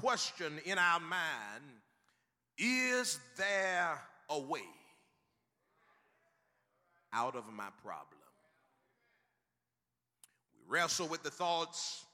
question 0.00 0.60
in 0.64 0.78
our 0.78 1.00
mind 1.00 1.64
Is 2.58 3.20
there 3.36 4.00
a 4.28 4.38
way 4.38 4.60
out 7.12 7.36
of 7.36 7.44
my 7.52 7.68
problem? 7.82 8.06
We 10.54 10.74
wrestle 10.74 11.08
with 11.08 11.22
the 11.22 11.30
thoughts 11.30 12.04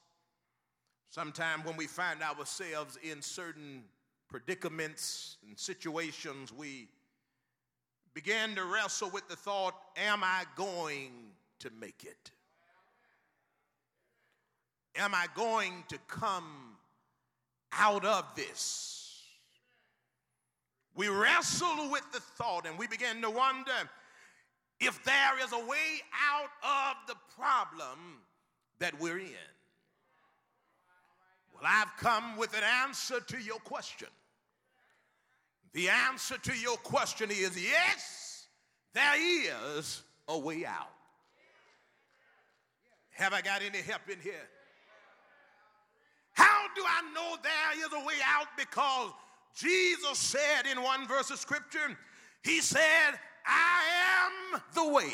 Sometimes 1.09 1.65
when 1.65 1.75
we 1.77 1.87
find 1.87 2.21
ourselves 2.21 2.95
in 3.01 3.23
certain 3.23 3.83
predicaments 4.29 5.37
and 5.47 5.57
situations, 5.57 6.53
we 6.53 6.89
begin 8.13 8.53
to 8.53 8.65
wrestle 8.65 9.09
with 9.09 9.27
the 9.27 9.35
thought, 9.35 9.73
Am 9.95 10.23
I 10.23 10.43
going 10.55 11.31
to 11.61 11.71
make 11.79 12.03
it? 12.03 12.29
Am 14.95 15.15
I 15.15 15.25
going 15.35 15.83
to 15.87 15.97
come 16.07 16.76
out 17.77 18.05
of 18.05 18.25
this? 18.35 19.23
We 20.95 21.07
wrestle 21.09 21.91
with 21.91 22.11
the 22.11 22.19
thought 22.19 22.65
and 22.65 22.77
we 22.77 22.87
begin 22.87 23.21
to 23.21 23.29
wonder 23.29 23.71
if 24.79 25.03
there 25.03 25.43
is 25.43 25.51
a 25.53 25.65
way 25.65 26.01
out 26.31 26.49
of 26.63 27.07
the 27.07 27.15
problem 27.35 28.21
that 28.79 28.99
we're 28.99 29.19
in. 29.19 29.53
Well, 31.53 31.63
I've 31.65 31.95
come 31.97 32.37
with 32.37 32.55
an 32.55 32.63
answer 32.63 33.19
to 33.19 33.37
your 33.37 33.59
question. 33.59 34.09
The 35.73 35.89
answer 35.89 36.37
to 36.37 36.53
your 36.57 36.77
question 36.77 37.29
is 37.29 37.63
yes, 37.63 38.47
there 38.93 39.13
is 39.77 40.01
a 40.27 40.37
way 40.37 40.65
out. 40.65 40.89
Have 43.11 43.33
I 43.33 43.41
got 43.41 43.61
any 43.61 43.81
help 43.81 44.09
in 44.09 44.19
here? 44.19 44.47
How 46.67 46.73
do 46.73 46.83
I 46.85 47.13
know 47.13 47.37
there 47.43 47.85
is 47.85 47.93
a 47.93 48.05
way 48.05 48.15
out? 48.25 48.47
Because 48.57 49.11
Jesus 49.55 50.17
said 50.17 50.69
in 50.69 50.81
one 50.81 51.07
verse 51.07 51.29
of 51.29 51.39
scripture, 51.39 51.97
He 52.43 52.61
said, 52.61 53.13
I 53.45 54.53
am 54.53 54.61
the 54.73 54.93
way, 54.93 55.13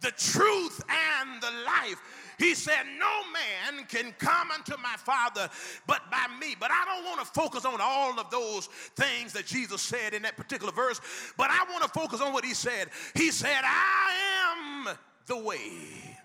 the 0.00 0.10
truth, 0.12 0.82
and 0.88 1.42
the 1.42 1.50
life. 1.66 2.00
He 2.38 2.54
said, 2.54 2.84
No 2.98 3.22
man 3.32 3.84
can 3.86 4.14
come 4.18 4.52
unto 4.52 4.76
my 4.80 4.94
Father 4.96 5.50
but 5.86 6.10
by 6.10 6.26
me. 6.40 6.54
But 6.58 6.70
I 6.70 6.84
don't 6.86 7.04
want 7.04 7.20
to 7.20 7.26
focus 7.26 7.64
on 7.64 7.78
all 7.80 8.18
of 8.18 8.30
those 8.30 8.66
things 8.96 9.32
that 9.34 9.46
Jesus 9.46 9.82
said 9.82 10.14
in 10.14 10.22
that 10.22 10.36
particular 10.36 10.72
verse, 10.72 11.00
but 11.36 11.50
I 11.50 11.66
want 11.70 11.82
to 11.82 11.90
focus 11.90 12.20
on 12.20 12.32
what 12.32 12.44
he 12.44 12.54
said. 12.54 12.88
He 13.14 13.30
said, 13.30 13.60
I 13.64 14.86
am 14.86 14.96
the 15.26 15.38
way. 15.38 16.17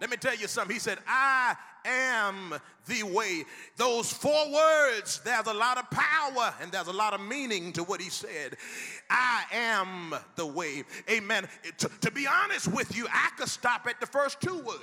Let 0.00 0.10
me 0.10 0.16
tell 0.16 0.34
you 0.34 0.46
something. 0.46 0.74
He 0.74 0.80
said, 0.80 0.98
I 1.06 1.56
am 1.84 2.54
the 2.86 3.02
way. 3.04 3.44
Those 3.76 4.12
four 4.12 4.52
words, 4.52 5.20
there's 5.24 5.46
a 5.46 5.54
lot 5.54 5.78
of 5.78 5.90
power 5.90 6.54
and 6.60 6.70
there's 6.70 6.88
a 6.88 6.92
lot 6.92 7.14
of 7.14 7.20
meaning 7.20 7.72
to 7.74 7.82
what 7.82 8.00
he 8.00 8.10
said. 8.10 8.56
I 9.08 9.44
am 9.52 10.14
the 10.36 10.46
way. 10.46 10.84
Amen. 11.10 11.48
To, 11.78 11.90
to 12.02 12.10
be 12.10 12.26
honest 12.26 12.68
with 12.68 12.96
you, 12.96 13.06
I 13.10 13.30
could 13.38 13.48
stop 13.48 13.86
at 13.86 14.00
the 14.00 14.06
first 14.06 14.40
two 14.40 14.58
words 14.58 14.82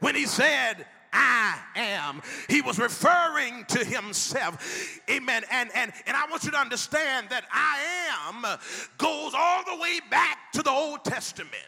when 0.00 0.14
he 0.14 0.24
said, 0.24 0.86
I 1.12 1.58
am. 1.74 2.22
He 2.48 2.62
was 2.62 2.78
referring 2.78 3.64
to 3.66 3.84
himself. 3.84 5.00
Amen. 5.10 5.42
And, 5.50 5.70
and, 5.74 5.92
and 6.06 6.16
I 6.16 6.26
want 6.30 6.44
you 6.44 6.52
to 6.52 6.58
understand 6.58 7.28
that 7.30 7.44
I 7.52 7.80
am 8.22 8.58
goes 8.96 9.32
all 9.36 9.64
the 9.64 9.80
way 9.82 10.00
back 10.10 10.52
to 10.52 10.62
the 10.62 10.70
Old 10.70 11.04
Testament. 11.04 11.66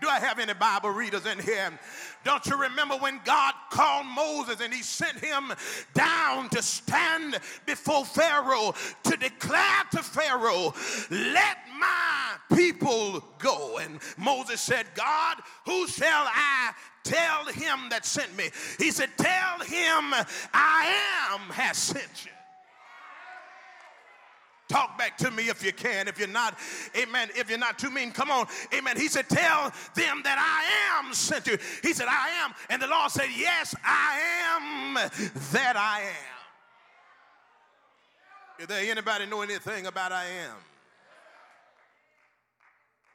Do 0.00 0.08
I 0.08 0.18
have 0.18 0.38
any 0.38 0.54
Bible 0.54 0.90
readers 0.90 1.26
in 1.26 1.38
here? 1.38 1.78
Don't 2.24 2.44
you 2.46 2.56
remember 2.56 2.96
when 2.96 3.20
God 3.24 3.54
called 3.70 4.06
Moses 4.06 4.60
and 4.62 4.72
he 4.72 4.82
sent 4.82 5.18
him 5.18 5.52
down 5.94 6.48
to 6.50 6.62
stand 6.62 7.38
before 7.66 8.04
Pharaoh 8.04 8.74
to 9.04 9.16
declare 9.16 9.84
to 9.92 9.98
Pharaoh, 9.98 10.74
let 11.10 11.58
my 11.78 12.56
people 12.56 13.24
go. 13.38 13.78
And 13.78 14.00
Moses 14.16 14.60
said, 14.60 14.86
God, 14.94 15.38
who 15.66 15.86
shall 15.86 16.26
I 16.26 16.72
tell 17.02 17.46
him 17.46 17.88
that 17.90 18.06
sent 18.06 18.36
me? 18.36 18.50
He 18.78 18.90
said, 18.90 19.10
Tell 19.16 19.60
him 19.60 20.14
I 20.54 21.30
am 21.32 21.40
has 21.50 21.76
sent 21.76 22.24
you. 22.24 22.32
Talk 24.70 24.96
back 24.96 25.18
to 25.18 25.32
me 25.32 25.48
if 25.48 25.64
you 25.64 25.72
can. 25.72 26.06
If 26.06 26.16
you're 26.16 26.28
not, 26.28 26.56
amen, 26.96 27.30
if 27.34 27.50
you're 27.50 27.58
not 27.58 27.76
too 27.76 27.90
mean, 27.90 28.12
come 28.12 28.30
on, 28.30 28.46
amen. 28.72 28.96
He 28.96 29.08
said, 29.08 29.28
Tell 29.28 29.72
them 29.96 30.20
that 30.22 30.38
I 30.38 31.04
am 31.04 31.12
sent 31.12 31.48
you. 31.48 31.58
He 31.82 31.92
said, 31.92 32.06
I 32.08 32.28
am. 32.44 32.54
And 32.68 32.80
the 32.80 32.86
Lord 32.86 33.10
said, 33.10 33.26
Yes, 33.36 33.74
I 33.84 34.20
am 34.44 34.94
that 35.50 35.76
I 35.76 36.02
am. 36.02 36.36
Is 38.60 38.68
there 38.68 38.88
anybody 38.88 39.26
know 39.26 39.42
anything 39.42 39.86
about 39.86 40.12
I 40.12 40.26
am? 40.26 40.54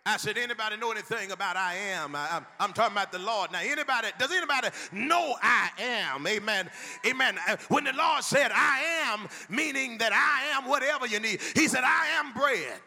I 0.07 0.17
said, 0.17 0.37
anybody 0.37 0.77
know 0.77 0.91
anything 0.91 1.31
about 1.31 1.57
I 1.57 1.73
am? 1.73 2.15
I, 2.15 2.43
am 2.59 2.73
talking 2.73 2.95
about 2.95 3.11
the 3.11 3.17
Lord. 3.17 3.51
Now, 3.51 3.61
anybody, 3.61 4.09
does 4.19 4.31
anybody 4.31 4.67
know 4.91 5.35
I 5.41 5.69
am? 5.79 6.27
Amen. 6.27 6.69
Amen. 7.07 7.39
Uh, 7.49 7.57
when 7.69 7.85
the 7.85 7.93
Lord 7.93 8.23
said 8.23 8.51
I 8.53 8.81
am, 9.07 9.27
meaning 9.49 9.97
that 9.97 10.13
I 10.13 10.55
am 10.55 10.69
whatever 10.69 11.07
you 11.07 11.19
need, 11.19 11.41
He 11.55 11.67
said, 11.67 11.83
I 11.83 12.07
am 12.19 12.33
bread 12.33 12.79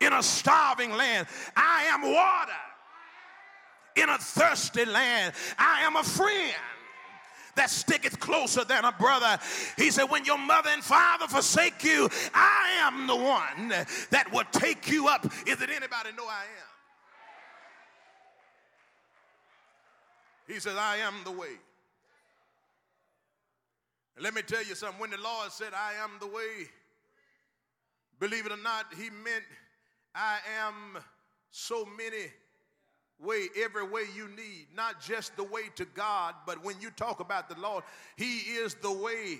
in 0.00 0.14
a 0.14 0.22
starving 0.22 0.92
land. 0.92 1.26
I 1.54 1.84
am 1.90 2.00
water 2.02 2.52
in 3.94 4.08
a 4.08 4.16
thirsty 4.16 4.86
land. 4.86 5.34
I 5.58 5.82
am 5.82 5.96
a 5.96 6.02
friend 6.02 6.54
that 7.56 7.70
sticketh 7.70 8.20
closer 8.20 8.64
than 8.64 8.84
a 8.84 8.92
brother. 8.92 9.38
He 9.76 9.90
said, 9.90 10.04
When 10.04 10.24
your 10.24 10.38
mother 10.38 10.70
and 10.70 10.82
father 10.82 11.26
forsake 11.26 11.82
you, 11.82 12.08
I 12.32 12.78
am 12.82 13.06
the 13.06 13.16
one 13.16 13.68
that 14.10 14.30
will 14.32 14.44
take 14.52 14.88
you 14.88 15.08
up. 15.08 15.26
Is 15.46 15.60
it 15.60 15.70
anybody 15.70 16.10
know 16.16 16.26
I 16.26 16.42
am? 16.42 16.76
He 20.46 20.60
says, 20.60 20.76
I 20.76 20.98
am 20.98 21.14
the 21.24 21.32
way. 21.32 21.58
And 24.14 24.24
let 24.24 24.34
me 24.34 24.42
tell 24.42 24.64
you 24.64 24.74
something. 24.74 25.00
When 25.00 25.10
the 25.10 25.20
Lord 25.20 25.50
said, 25.50 25.72
I 25.74 25.92
am 26.02 26.12
the 26.20 26.26
way, 26.26 26.68
believe 28.20 28.46
it 28.46 28.52
or 28.52 28.62
not, 28.62 28.86
He 28.96 29.10
meant 29.10 29.44
I 30.14 30.38
am 30.60 31.02
so 31.50 31.86
many 31.96 32.30
way, 33.20 33.48
every 33.62 33.86
way 33.88 34.02
you 34.14 34.28
need, 34.28 34.66
not 34.74 35.00
just 35.00 35.36
the 35.36 35.44
way 35.44 35.62
to 35.76 35.84
God, 35.84 36.34
but 36.46 36.62
when 36.64 36.80
you 36.80 36.90
talk 36.90 37.20
about 37.20 37.48
the 37.48 37.58
Lord, 37.60 37.84
He 38.16 38.38
is 38.38 38.74
the 38.74 38.92
way, 38.92 39.38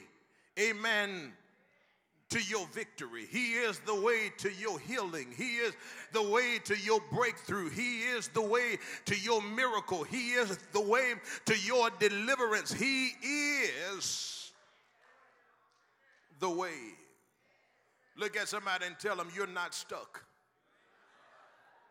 amen, 0.59 1.33
to 2.31 2.41
your 2.41 2.67
victory. 2.69 3.27
He 3.31 3.53
is 3.53 3.79
the 3.81 3.95
way 3.95 4.33
to 4.39 4.51
your 4.53 4.81
healing. 4.81 5.33
He 5.37 5.57
is 5.57 5.75
the 6.13 6.23
way 6.23 6.59
to 6.65 6.77
your 6.77 7.01
breakthrough. 7.13 7.71
He 7.71 8.01
is 8.01 8.29
the 8.29 8.43
way 8.43 8.79
to 9.05 9.17
your 9.17 9.41
miracle. 9.43 10.03
He 10.03 10.33
is 10.33 10.59
the 10.73 10.81
way 10.81 11.15
to 11.45 11.57
your 11.59 11.91
deliverance. 12.01 12.73
He 12.73 13.13
is 13.93 14.51
the 16.41 16.51
way. 16.51 16.75
Look 18.17 18.37
at 18.37 18.49
somebody 18.49 18.87
and 18.87 18.99
tell 18.99 19.17
them 19.17 19.29
you're 19.35 19.47
not 19.47 19.75
stuck. 19.75 20.26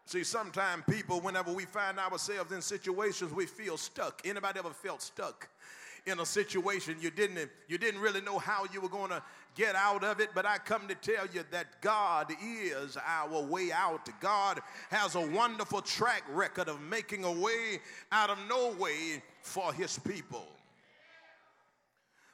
See, 0.06 0.24
sometimes 0.24 0.84
people, 0.88 1.20
whenever 1.20 1.52
we 1.52 1.66
find 1.66 1.98
ourselves 1.98 2.52
in 2.52 2.62
situations, 2.62 3.34
we 3.34 3.48
feel 3.48 3.76
stuck. 3.76 4.22
Anybody 4.24 4.60
ever 4.60 4.70
felt 4.70 5.02
stuck 5.02 5.50
in 6.06 6.20
a 6.20 6.26
situation 6.26 6.96
you 7.02 7.10
didn't 7.10 7.50
you 7.68 7.80
didn't 7.80 8.00
really 8.00 8.22
know 8.22 8.38
how 8.38 8.66
you 8.72 8.80
were 8.80 8.90
going 8.90 9.10
to 9.10 9.24
get 9.56 9.74
out 9.74 10.04
of 10.04 10.20
it? 10.20 10.30
But 10.36 10.46
I 10.46 10.60
come 10.60 10.88
to 10.88 10.96
tell 10.96 11.26
you 11.34 11.42
that 11.50 11.82
God 11.82 12.32
is 12.44 12.98
our 13.04 13.42
way 13.42 13.72
out. 13.72 14.08
God 14.22 14.62
has 14.92 15.16
a 15.16 15.22
wonderful 15.22 15.82
track 15.82 16.24
record 16.30 16.70
of 16.70 16.80
making 16.82 17.24
a 17.24 17.32
way 17.32 17.80
out 18.12 18.30
of 18.30 18.38
no 18.48 18.74
way 18.74 19.24
for 19.42 19.74
His 19.74 19.98
people. 19.98 20.46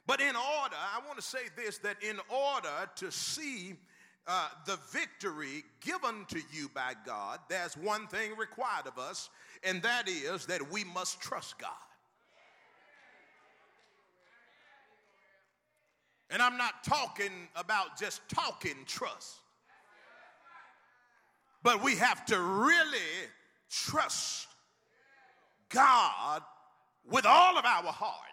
But 0.06 0.20
in 0.20 0.36
order, 0.36 0.76
I 0.76 1.00
want 1.06 1.18
to 1.18 1.24
say 1.24 1.44
this 1.56 1.78
that 1.78 1.96
in 2.02 2.18
order 2.28 2.90
to 2.96 3.10
see 3.10 3.76
uh, 4.26 4.48
the 4.66 4.78
victory 4.90 5.64
given 5.80 6.24
to 6.28 6.40
you 6.52 6.70
by 6.74 6.94
God, 7.04 7.40
there's 7.48 7.76
one 7.76 8.06
thing 8.06 8.36
required 8.36 8.86
of 8.86 8.98
us, 8.98 9.30
and 9.64 9.82
that 9.82 10.08
is 10.08 10.46
that 10.46 10.70
we 10.70 10.84
must 10.84 11.20
trust 11.20 11.58
God. 11.58 11.70
And 16.30 16.40
I'm 16.40 16.56
not 16.56 16.82
talking 16.84 17.32
about 17.56 17.98
just 17.98 18.22
talking 18.28 18.76
trust, 18.86 19.40
but 21.62 21.82
we 21.82 21.96
have 21.96 22.24
to 22.26 22.40
really 22.40 22.98
trust 23.68 24.46
God 25.68 26.42
with 27.10 27.26
all 27.26 27.58
of 27.58 27.64
our 27.64 27.92
heart 27.92 28.31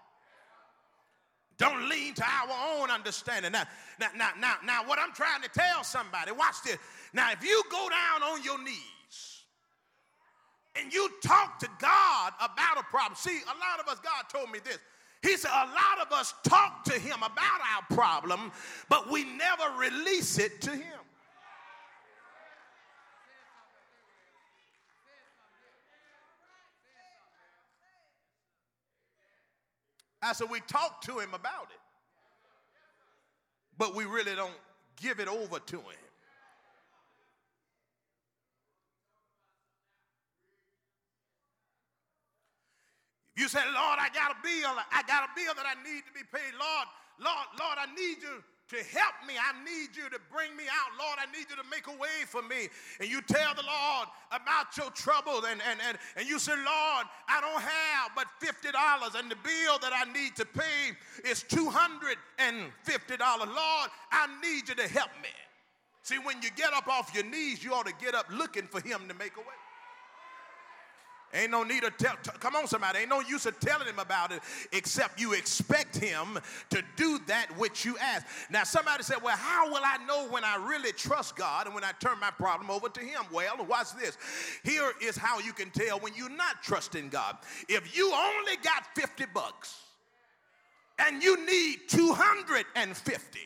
don't 1.60 1.90
lean 1.90 2.14
to 2.16 2.24
our 2.24 2.80
own 2.80 2.90
understanding. 2.90 3.52
Now, 3.52 3.66
now, 4.00 4.08
now, 4.16 4.30
now, 4.40 4.56
now, 4.66 4.84
what 4.86 4.98
I'm 4.98 5.14
trying 5.14 5.42
to 5.42 5.50
tell 5.50 5.84
somebody, 5.84 6.32
watch 6.32 6.64
this. 6.64 6.78
Now, 7.14 7.32
if 7.32 7.44
you 7.44 7.62
go 7.70 7.88
down 7.90 8.24
on 8.32 8.44
your 8.44 8.64
knees 8.64 9.44
and 10.76 10.94
you 10.94 11.10
talk 11.22 11.60
to 11.60 11.68
God 11.80 12.34
about 12.40 12.80
a 12.80 12.84
problem. 12.84 13.16
See, 13.16 13.42
a 13.44 13.58
lot 13.60 13.80
of 13.80 13.88
us, 13.88 14.00
God 14.00 14.24
told 14.32 14.52
me 14.52 14.60
this. 14.64 14.78
He 15.22 15.36
said, 15.36 15.52
a 15.52 15.68
lot 15.68 16.08
of 16.08 16.14
us 16.14 16.34
talk 16.44 16.86
to 16.86 16.94
Him 16.94 17.18
about 17.18 17.60
our 17.76 17.96
problem, 17.96 18.52
but 18.88 19.12
we 19.12 19.26
never 19.26 19.64
release 19.78 20.40
it 20.40 20.62
to 20.62 20.72
Him. 20.72 21.00
I 30.22 30.34
said, 30.34 30.50
we 30.50 30.60
talk 30.62 31.02
to 31.04 31.20
Him 31.20 31.34
about 31.34 31.70
it, 31.72 31.80
but 33.78 33.96
we 33.96 34.06
really 34.06 34.36
don't 34.36 34.52
give 35.02 35.20
it 35.20 35.28
over 35.28 35.60
to 35.60 35.78
Him. 35.78 36.06
If 43.36 43.44
you 43.44 43.48
say, 43.48 43.64
Lord, 43.64 44.00
I 44.00 44.10
got 44.14 44.32
a 44.32 44.36
bill. 44.44 44.76
I 44.92 45.02
got 45.08 45.24
a 45.24 45.30
bill 45.34 45.54
that 45.56 45.66
I 45.66 45.82
need 45.82 46.04
to 46.06 46.12
be 46.14 46.28
paid. 46.30 46.52
Lord, 46.60 46.88
Lord, 47.20 47.48
Lord, 47.58 47.78
I 47.80 47.86
need 47.96 48.22
you 48.22 48.44
to 48.70 48.78
help 48.78 49.16
me. 49.28 49.34
I 49.36 49.54
need 49.66 49.96
you 49.98 50.10
to 50.10 50.20
bring 50.32 50.56
me 50.56 50.66
out. 50.66 50.94
Lord, 50.98 51.18
I 51.18 51.26
need 51.36 51.50
you 51.50 51.56
to 51.58 51.68
make 51.70 51.88
a 51.88 51.98
way 51.98 52.26
for 52.28 52.42
me. 52.42 52.70
And 53.00 53.10
you 53.10 53.22
tell 53.22 53.54
the 53.56 53.64
Lord 53.64 54.08
about 54.32 54.78
your 54.78 54.92
trouble, 54.92 55.46
and, 55.46 55.62
and, 55.70 55.80
and, 55.88 55.98
and 56.16 56.28
you 56.28 56.40
say, 56.40 56.54
Lord, 56.54 57.06
I 57.28 57.42
don't 57.42 57.62
have 57.62 58.12
but 58.16 58.28
$50, 58.42 59.20
and 59.20 59.30
the 59.32 59.38
bill 59.38 59.80
that 59.82 59.94
I 59.94 60.12
need 60.14 60.36
to 60.36 60.46
pay 60.46 60.94
is 61.26 61.44
$250. 61.50 62.18
Lord, 62.40 63.90
I 64.12 64.28
need 64.42 64.70
you 64.70 64.76
to 64.76 64.88
help 64.88 65.12
me. 65.22 65.30
See, 66.04 66.18
when 66.18 66.42
you 66.42 66.50
get 66.56 66.74
up 66.74 66.88
off 66.88 67.14
your 67.14 67.26
knees, 67.26 67.64
you 67.64 67.74
ought 67.74 67.86
to 67.86 67.94
get 68.00 68.16
up 68.16 68.26
looking 68.32 68.68
for 68.68 68.82
him 68.82 69.08
to 69.08 69.14
make 69.16 69.36
a 69.38 69.42
way. 69.42 69.69
Ain't 71.34 71.52
no 71.52 71.64
need 71.64 71.84
to 71.84 71.92
tell, 71.92 72.16
t- 72.24 72.32
come 72.40 72.56
on, 72.56 72.68
somebody. 72.68 73.00
Ain't 73.00 73.10
no 73.10 73.22
use 73.22 73.46
of 73.46 73.60
telling 73.60 73.88
him 73.88 74.00
about 74.00 74.32
it 74.32 74.42
except 74.72 75.20
you 75.20 75.34
expect 75.34 75.96
him 75.96 76.40
to 76.72 76.84
do 76.96 77.20
that 77.28 77.56
which 77.58 77.86
you 77.86 77.98
ask. 78.00 78.26
Now, 78.50 78.64
somebody 78.64 79.04
said, 79.04 79.18
Well, 79.22 79.38
how 79.38 79.70
will 79.70 79.84
I 79.84 79.98
know 80.08 80.28
when 80.30 80.44
I 80.44 80.56
really 80.56 80.92
trust 80.92 81.36
God 81.36 81.68
and 81.68 81.76
when 81.76 81.84
I 81.84 81.92
turn 82.00 82.20
my 82.20 82.32
problem 82.32 82.72
over 82.72 82.90
to 82.90 83.00
him? 83.00 83.22
Well, 83.32 83.64
watch 83.68 83.94
this. 83.96 84.18
Here 84.64 84.92
is 85.02 85.18
how 85.18 85.40
you 85.40 85.54
can 85.54 85.70
tell 85.70 86.00
when 86.00 86.16
you're 86.16 86.30
not 86.30 86.64
trusting 86.64 87.10
God. 87.10 87.38
If 87.68 87.96
you 87.96 88.12
only 88.12 88.56
got 88.64 88.86
50 88.96 89.26
bucks 89.34 89.78
and 90.98 91.22
you 91.22 91.46
need 91.46 91.78
250, 91.90 93.40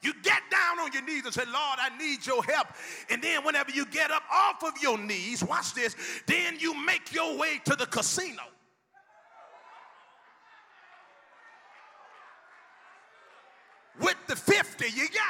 you 0.00 0.12
get 0.22 0.42
down 0.50 0.78
on 0.80 0.92
your 0.92 1.02
knees 1.02 1.24
and 1.24 1.34
say, 1.34 1.44
Lord, 1.44 1.78
I 1.78 1.90
need 1.98 2.24
your 2.24 2.42
help. 2.44 2.68
And 3.10 3.22
then 3.22 3.44
whenever 3.44 3.70
you 3.70 3.84
get 3.86 4.10
up 4.10 4.22
off 4.32 4.62
of 4.62 4.80
your 4.80 4.96
knees, 4.96 5.42
watch 5.42 5.74
this, 5.74 5.96
then 6.26 6.58
you 6.58 6.74
make 6.84 7.12
your 7.12 7.36
way 7.36 7.60
to 7.64 7.74
the 7.74 7.86
casino. 7.86 8.42
With 14.00 14.16
the 14.28 14.36
50 14.36 14.84
you 14.86 15.08
got. 15.08 15.24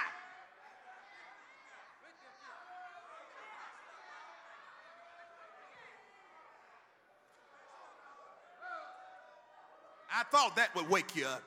I 10.15 10.25
thought 10.25 10.57
that 10.57 10.75
would 10.75 10.91
wake 10.91 11.15
you 11.15 11.27
up. 11.27 11.43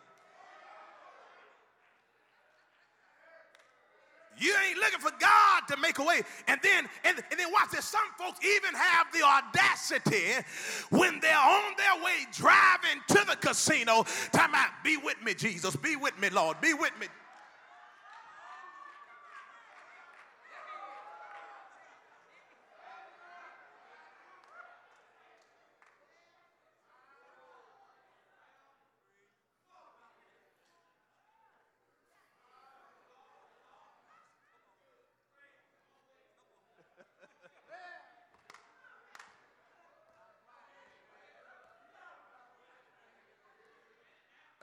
You 4.42 4.56
ain't 4.68 4.80
looking 4.80 5.00
for 5.00 5.12
God 5.20 5.62
to 5.70 5.78
make 5.78 6.00
a 6.00 6.04
way. 6.04 6.22
And 6.48 6.60
then, 6.64 6.90
and, 7.06 7.18
and 7.30 7.40
then 7.40 7.52
watch 7.52 7.72
this. 7.72 7.86
Some 7.86 8.02
folks 8.18 8.44
even 8.44 8.74
have 8.74 9.08
the 9.14 9.22
audacity 9.22 10.44
when 10.90 11.20
they're 11.20 11.38
on 11.38 11.74
their 11.78 12.04
way 12.04 12.26
driving 12.34 13.02
to 13.10 13.26
the 13.30 13.38
casino, 13.40 14.04
time 14.32 14.56
out, 14.56 14.70
be 14.84 14.98
with 14.98 15.22
me, 15.24 15.36
Jesus. 15.36 15.76
Be 15.76 15.96
with 15.96 16.20
me, 16.20 16.30
Lord. 16.30 16.60
Be 16.60 16.74
with 16.74 16.92
me. 17.00 17.08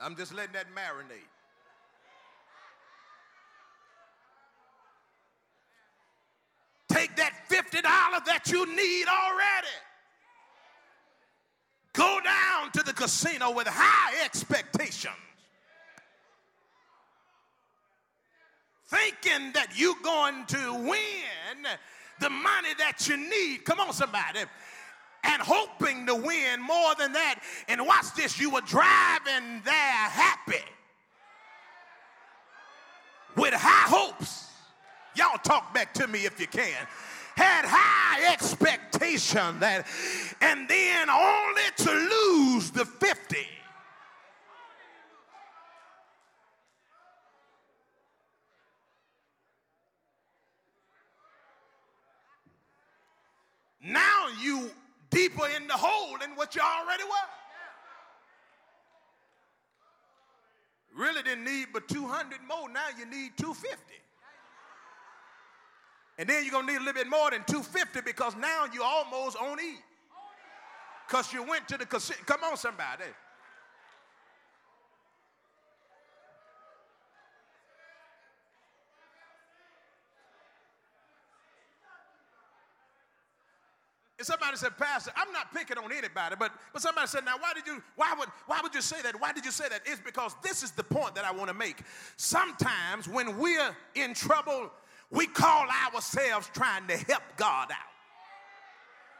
I'm 0.01 0.15
just 0.15 0.33
letting 0.33 0.53
that 0.53 0.67
marinate. 0.73 1.27
Take 6.87 7.15
that 7.17 7.33
$50 7.49 7.81
that 8.25 8.49
you 8.49 8.65
need 8.65 9.05
already. 9.07 9.67
Go 11.93 12.19
down 12.23 12.71
to 12.71 12.83
the 12.83 12.93
casino 12.93 13.51
with 13.51 13.67
high 13.67 14.23
expectations. 14.23 15.13
Thinking 18.87 19.51
that 19.53 19.67
you're 19.75 19.93
going 20.01 20.45
to 20.47 20.73
win 20.73 21.67
the 22.19 22.29
money 22.29 22.69
that 22.77 23.07
you 23.07 23.17
need. 23.17 23.63
Come 23.65 23.79
on, 23.79 23.93
somebody 23.93 24.39
and 25.23 25.41
hoping 25.41 26.05
to 26.05 26.15
win 26.15 26.61
more 26.61 26.95
than 26.95 27.13
that. 27.13 27.41
And 27.67 27.85
watch 27.85 28.13
this, 28.15 28.39
you 28.39 28.49
were 28.49 28.61
driving 28.61 29.61
there 29.63 29.73
happy 29.73 30.63
with 33.35 33.53
high 33.53 33.89
hopes. 33.89 34.47
Y'all 35.15 35.37
talk 35.43 35.73
back 35.73 35.93
to 35.95 36.07
me 36.07 36.25
if 36.25 36.39
you 36.39 36.47
can. 36.47 36.87
Had 37.35 37.65
high 37.65 38.33
expectation 38.33 39.59
that, 39.59 39.85
and 40.41 40.67
then 40.67 41.09
only 41.09 41.61
to 41.77 41.91
lose 41.91 42.71
the 42.71 42.85
50. 42.85 43.37
Now 53.81 54.27
you 54.41 54.69
deeper 55.09 55.47
in 55.55 55.67
the 55.67 55.73
hole 55.73 56.17
than 56.19 56.35
what 56.35 56.55
you 56.55 56.61
already 56.61 57.03
were. 57.03 57.29
Really 60.95 61.23
didn't 61.23 61.45
need 61.45 61.67
but 61.73 61.87
200 61.87 62.39
more. 62.47 62.69
Now 62.69 62.87
you 62.97 63.05
need 63.05 63.37
250. 63.37 63.77
And 66.17 66.27
then 66.27 66.43
you're 66.43 66.51
going 66.51 66.67
to 66.67 66.73
need 66.73 66.81
a 66.81 66.83
little 66.83 67.01
bit 67.01 67.09
more 67.09 67.31
than 67.31 67.43
250 67.45 68.01
because 68.01 68.35
now 68.35 68.65
you 68.73 68.83
almost 68.83 69.37
on 69.37 69.59
E. 69.59 69.75
Because 71.07 71.31
you 71.31 71.43
went 71.43 71.67
to 71.69 71.77
the 71.77 71.85
casino. 71.85 72.19
Come 72.25 72.43
on, 72.43 72.57
somebody. 72.57 73.05
And 84.19 84.25
somebody 84.25 84.57
said, 84.57 84.77
Pastor, 84.77 85.11
I'm 85.15 85.31
not 85.31 85.53
picking 85.53 85.77
on 85.77 85.93
anybody, 85.93 86.35
but, 86.37 86.51
but 86.73 86.81
somebody 86.81 87.07
said, 87.07 87.23
now 87.23 87.35
why 87.39 87.53
did 87.53 87.65
you, 87.65 87.81
why 87.95 88.13
would, 88.19 88.27
why 88.47 88.59
would 88.61 88.75
you 88.75 88.81
say 88.81 89.01
that? 89.01 89.17
Why 89.19 89.31
did 89.31 89.45
you 89.45 89.51
say 89.51 89.69
that? 89.69 89.81
It's 89.85 90.01
because 90.01 90.35
this 90.43 90.61
is 90.61 90.71
the 90.71 90.83
point 90.83 91.15
that 91.15 91.23
I 91.23 91.31
want 91.31 91.47
to 91.47 91.53
make. 91.53 91.83
Sometimes 92.17 93.07
when 93.07 93.37
we're 93.37 93.73
in 93.95 94.13
trouble, 94.13 94.71
we 95.09 95.25
call 95.25 95.67
ourselves 95.93 96.49
trying 96.53 96.85
to 96.87 96.97
help 96.97 97.23
God 97.37 97.71
out. 97.71 97.77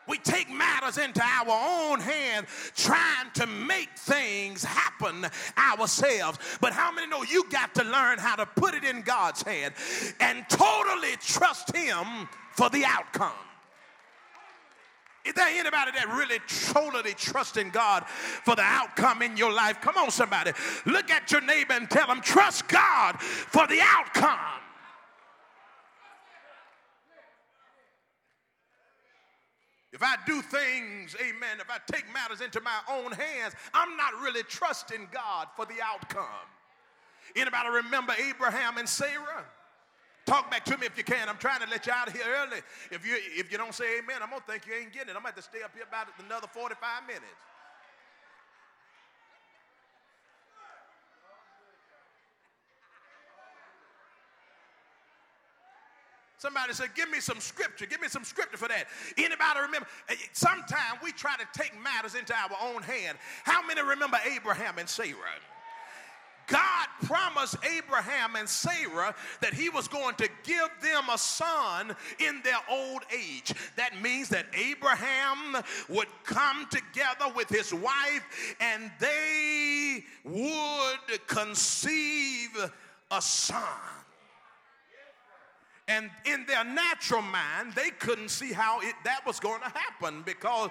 We 0.06 0.18
take 0.18 0.50
matters 0.50 0.98
into 0.98 1.22
our 1.22 1.92
own 1.92 2.02
hands, 2.02 2.48
trying 2.76 3.32
to 3.36 3.46
make 3.46 3.98
things 3.98 4.66
happen 4.66 5.28
ourselves. 5.58 6.40
But 6.60 6.74
how 6.74 6.92
many 6.92 7.08
know 7.08 7.24
you 7.24 7.46
got 7.50 7.74
to 7.76 7.86
learn 7.86 8.18
how 8.18 8.36
to 8.36 8.46
put 8.46 8.74
it 8.74 8.84
in 8.84 9.04
God's 9.04 9.44
hand 9.44 9.76
and 10.20 10.44
totally 10.50 11.16
trust 11.22 11.74
Him 11.74 12.28
for 12.52 12.70
the 12.70 12.84
outcome? 12.84 13.32
Is 15.26 15.34
there 15.34 15.48
anybody 15.48 15.92
that 15.92 16.08
really 16.08 16.40
totally 16.74 17.14
trusts 17.14 17.58
in 17.58 17.70
God 17.70 18.08
for 18.08 18.56
the 18.56 18.62
outcome 18.62 19.22
in 19.22 19.36
your 19.36 19.52
life? 19.52 19.82
Come 19.82 19.98
on, 19.98 20.12
somebody. 20.12 20.52
Look 20.86 21.12
at 21.12 21.32
your 21.32 21.42
neighbor 21.42 21.74
and 21.74 21.90
tell 21.90 22.08
them, 22.08 22.22
trust 22.22 22.68
God 22.68 23.20
for 23.22 23.68
the 23.68 23.80
outcome. 23.82 24.62
If 29.92 30.04
I 30.04 30.16
do 30.26 30.42
things, 30.42 31.16
amen, 31.20 31.60
if 31.60 31.70
I 31.70 31.78
take 31.92 32.06
matters 32.14 32.42
into 32.42 32.62
my 32.62 32.80
own 32.90 33.12
hands, 33.12 33.54
I'm 33.74 33.98
not 33.98 34.14
really 34.22 34.44
trusting 34.44 35.10
God 35.12 35.48
for 35.56 35.66
the 35.66 35.82
outcome. 35.84 36.48
Anybody 37.36 37.70
remember 37.70 38.14
Abraham 38.30 38.78
and 38.78 38.88
Sarah? 38.88 39.46
Talk 40.30 40.52
back 40.52 40.64
to 40.66 40.78
me 40.78 40.86
if 40.86 40.96
you 40.96 41.04
can. 41.04 41.28
I'm 41.28 41.38
trying 41.38 41.60
to 41.62 41.68
let 41.72 41.88
you 41.88 41.92
out 41.92 42.08
of 42.08 42.14
here 42.14 42.22
early. 42.28 42.62
If 42.92 43.04
you 43.04 43.18
if 43.18 43.52
you 43.52 43.58
don't 43.58 43.74
say 43.74 43.98
amen, 43.98 44.18
I'm 44.22 44.30
gonna 44.30 44.44
think 44.48 44.68
you 44.68 44.76
ain't 44.76 44.94
getting 44.94 45.10
it. 45.10 45.18
I'm 45.18 45.26
gonna 45.26 45.34
have 45.34 45.36
to 45.38 45.42
stay 45.42 45.64
up 45.64 45.72
here 45.74 45.86
about 45.90 46.06
another 46.24 46.46
45 46.46 46.78
minutes. 47.08 47.26
Somebody 56.38 56.74
said, 56.74 56.90
Give 56.94 57.10
me 57.10 57.22
some 57.22 57.40
scripture. 57.40 57.88
Give 57.88 58.00
me 58.00 58.08
some 58.08 58.24
scripture 58.24 58.58
for 58.58 58.68
that. 58.68 58.86
Anybody 59.18 59.62
remember? 59.62 59.88
Eh, 60.10 60.16
sometimes 60.34 61.02
we 61.04 61.12
try 61.12 61.34
to 61.38 61.60
take 61.60 61.74
matters 61.82 62.14
into 62.14 62.36
our 62.36 62.56
own 62.72 62.84
hand. 62.84 63.18
How 63.46 63.66
many 63.66 63.82
remember 63.82 64.20
Abraham 64.32 64.78
and 64.78 64.88
Sarah? 64.88 65.42
God 66.50 66.88
promised 67.04 67.56
Abraham 67.78 68.36
and 68.36 68.48
Sarah 68.48 69.16
that 69.42 69.54
he 69.54 69.70
was 69.70 69.88
going 69.88 70.16
to 70.16 70.28
give 70.44 70.70
them 70.82 71.04
a 71.12 71.18
son 71.18 71.96
in 72.20 72.42
their 72.44 72.60
old 72.70 73.04
age. 73.16 73.54
That 73.76 74.02
means 74.02 74.30
that 74.30 74.48
Abraham 74.54 75.64
would 75.88 76.08
come 76.24 76.68
together 76.70 77.32
with 77.36 77.50
his 77.50 77.74
wife 77.74 78.56
and 78.60 78.92
they 79.00 80.04
would 80.24 81.28
conceive 81.28 82.72
a 83.12 83.22
son. 83.22 83.99
And 85.90 86.12
in 86.24 86.46
their 86.46 86.64
natural 86.64 87.24
mind, 87.24 87.74
they 87.74 87.90
couldn't 87.90 88.30
see 88.30 88.54
how 88.54 88.80
it, 88.80 88.94
that 89.06 89.26
was 89.26 89.40
going 89.40 89.60
to 89.62 89.70
happen 89.70 90.22
because, 90.24 90.70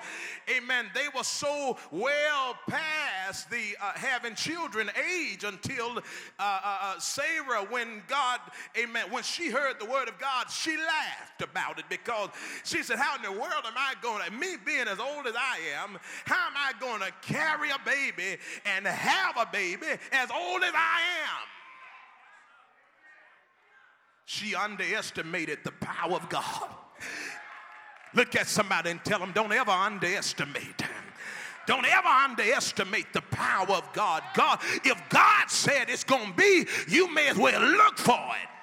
amen, 0.49 0.87
they 0.95 1.07
were 1.15 1.25
so 1.25 1.77
well 1.91 2.57
past 2.69 3.51
the 3.51 3.77
uh, 3.83 3.93
having 3.95 4.37
children 4.37 4.89
age 5.13 5.43
until 5.43 5.99
uh, 5.99 6.01
uh, 6.39 6.79
uh, 6.83 6.99
Sarah, 7.01 7.67
when 7.69 8.01
God, 8.07 8.39
amen, 8.81 9.11
when 9.11 9.25
she 9.25 9.51
heard 9.51 9.81
the 9.81 9.87
word 9.87 10.09
of 10.09 10.21
God, 10.21 10.49
she 10.53 10.77
laughed 10.77 11.43
about 11.43 11.81
it 11.81 11.87
because 11.89 12.29
she 12.63 12.85
said, 12.85 12.99
How 12.99 13.17
in 13.17 13.23
the 13.23 13.33
world 13.33 13.65
am 13.67 13.75
I 13.77 13.95
going 14.01 14.25
to, 14.25 14.31
me 14.31 14.55
being 14.65 14.87
as 14.87 15.01
old 15.01 15.27
as 15.27 15.35
I 15.37 15.59
am, 15.83 15.99
how 16.27 16.47
am 16.47 16.55
I 16.57 16.73
going 16.79 17.01
to 17.01 17.13
carry 17.23 17.71
a 17.71 17.79
baby 17.85 18.39
and 18.65 18.87
have 18.87 19.37
a 19.37 19.51
baby 19.51 19.87
as 20.13 20.31
old 20.31 20.63
as 20.63 20.73
I 20.75 21.01
am? 21.25 21.58
She 24.31 24.55
underestimated 24.55 25.61
the 25.65 25.71
power 25.71 26.13
of 26.13 26.29
God. 26.29 26.69
Look 28.13 28.37
at 28.37 28.47
somebody 28.47 28.91
and 28.91 29.03
tell 29.03 29.19
them, 29.19 29.33
don't 29.33 29.51
ever 29.51 29.71
underestimate. 29.71 30.83
Don't 31.67 31.87
ever 31.87 32.09
underestimate 32.09 33.11
the 33.15 33.23
power 33.23 33.71
of 33.71 33.91
God. 33.95 34.23
God, 34.35 34.59
if 34.85 35.03
God 35.09 35.51
said 35.51 35.89
it's 35.89 36.05
going 36.05 36.33
to 36.33 36.37
be, 36.37 36.67
you 36.89 37.11
may 37.11 37.29
as 37.29 37.39
well 37.39 37.59
look 37.59 37.97
for 37.97 38.13
it 38.43 38.58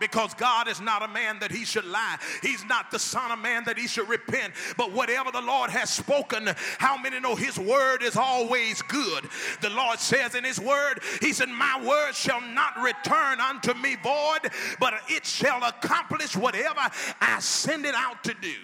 because 0.00 0.34
God 0.34 0.66
is 0.66 0.80
not 0.80 1.02
a 1.02 1.08
man 1.08 1.38
that 1.40 1.52
he 1.52 1.64
should 1.64 1.84
lie. 1.84 2.16
He's 2.42 2.64
not 2.64 2.90
the 2.90 2.98
son 2.98 3.30
of 3.30 3.38
man 3.38 3.62
that 3.64 3.78
he 3.78 3.86
should 3.86 4.08
repent. 4.08 4.54
But 4.76 4.92
whatever 4.92 5.30
the 5.30 5.42
Lord 5.42 5.70
has 5.70 5.90
spoken, 5.90 6.48
how 6.78 6.96
many 6.96 7.20
know 7.20 7.36
his 7.36 7.58
word 7.58 8.02
is 8.02 8.16
always 8.16 8.82
good? 8.82 9.28
The 9.60 9.70
Lord 9.70 10.00
says 10.00 10.34
in 10.34 10.42
his 10.42 10.58
word, 10.58 11.00
he 11.20 11.32
said, 11.32 11.48
My 11.48 11.80
word 11.86 12.14
shall 12.14 12.40
not 12.40 12.76
return 12.80 13.40
unto 13.40 13.74
me 13.74 13.96
void, 14.02 14.50
but 14.80 14.94
it 15.08 15.26
shall 15.26 15.62
accomplish 15.62 16.34
whatever 16.34 16.80
I 17.20 17.38
send 17.40 17.84
it 17.84 17.94
out 17.94 18.24
to 18.24 18.34
do. 18.40 18.54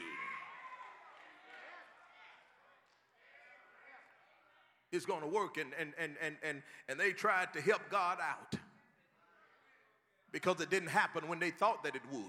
It's 4.93 5.05
going 5.05 5.21
to 5.21 5.26
work, 5.26 5.59
and, 5.59 5.73
and, 5.78 5.93
and, 5.99 6.14
and, 6.23 6.37
and, 6.43 6.62
and 6.88 6.99
they 6.99 7.12
tried 7.12 7.52
to 7.52 7.61
help 7.61 7.83
God 7.90 8.19
out 8.23 8.59
because 10.33 10.61
it 10.61 10.71
didn't 10.71 10.88
happen 10.88 11.28
when 11.28 11.38
they 11.38 11.50
thought 11.50 11.83
that 11.85 11.95
it 11.95 12.02
would. 12.12 12.23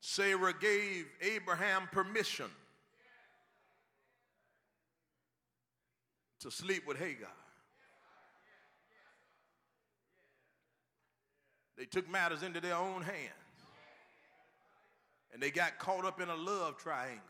Sarah 0.00 0.54
gave 0.58 1.06
Abraham 1.20 1.88
permission 1.90 2.46
to 6.40 6.50
sleep 6.50 6.86
with 6.86 6.98
Hagar. 6.98 7.28
They 11.76 11.84
took 11.84 12.08
matters 12.08 12.42
into 12.42 12.60
their 12.60 12.76
own 12.76 13.02
hands 13.02 13.32
and 15.36 15.42
they 15.42 15.50
got 15.50 15.78
caught 15.78 16.06
up 16.06 16.18
in 16.20 16.30
a 16.30 16.34
love 16.34 16.78
triangle. 16.78 17.20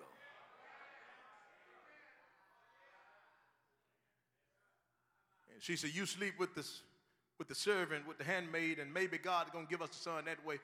And 5.52 5.60
she 5.60 5.74
said, 5.74 5.90
You 5.92 6.06
sleep 6.06 6.34
with 6.38 6.54
this 6.54 6.82
with 7.38 7.48
the 7.48 7.54
servant, 7.54 8.06
with 8.06 8.18
the 8.18 8.24
handmaid, 8.24 8.78
and 8.78 8.92
maybe 8.92 9.18
God's 9.18 9.50
going 9.50 9.66
to 9.66 9.70
give 9.70 9.82
us 9.82 9.90
a 9.90 9.94
son 9.94 10.24
that 10.26 10.44
way. 10.44 10.58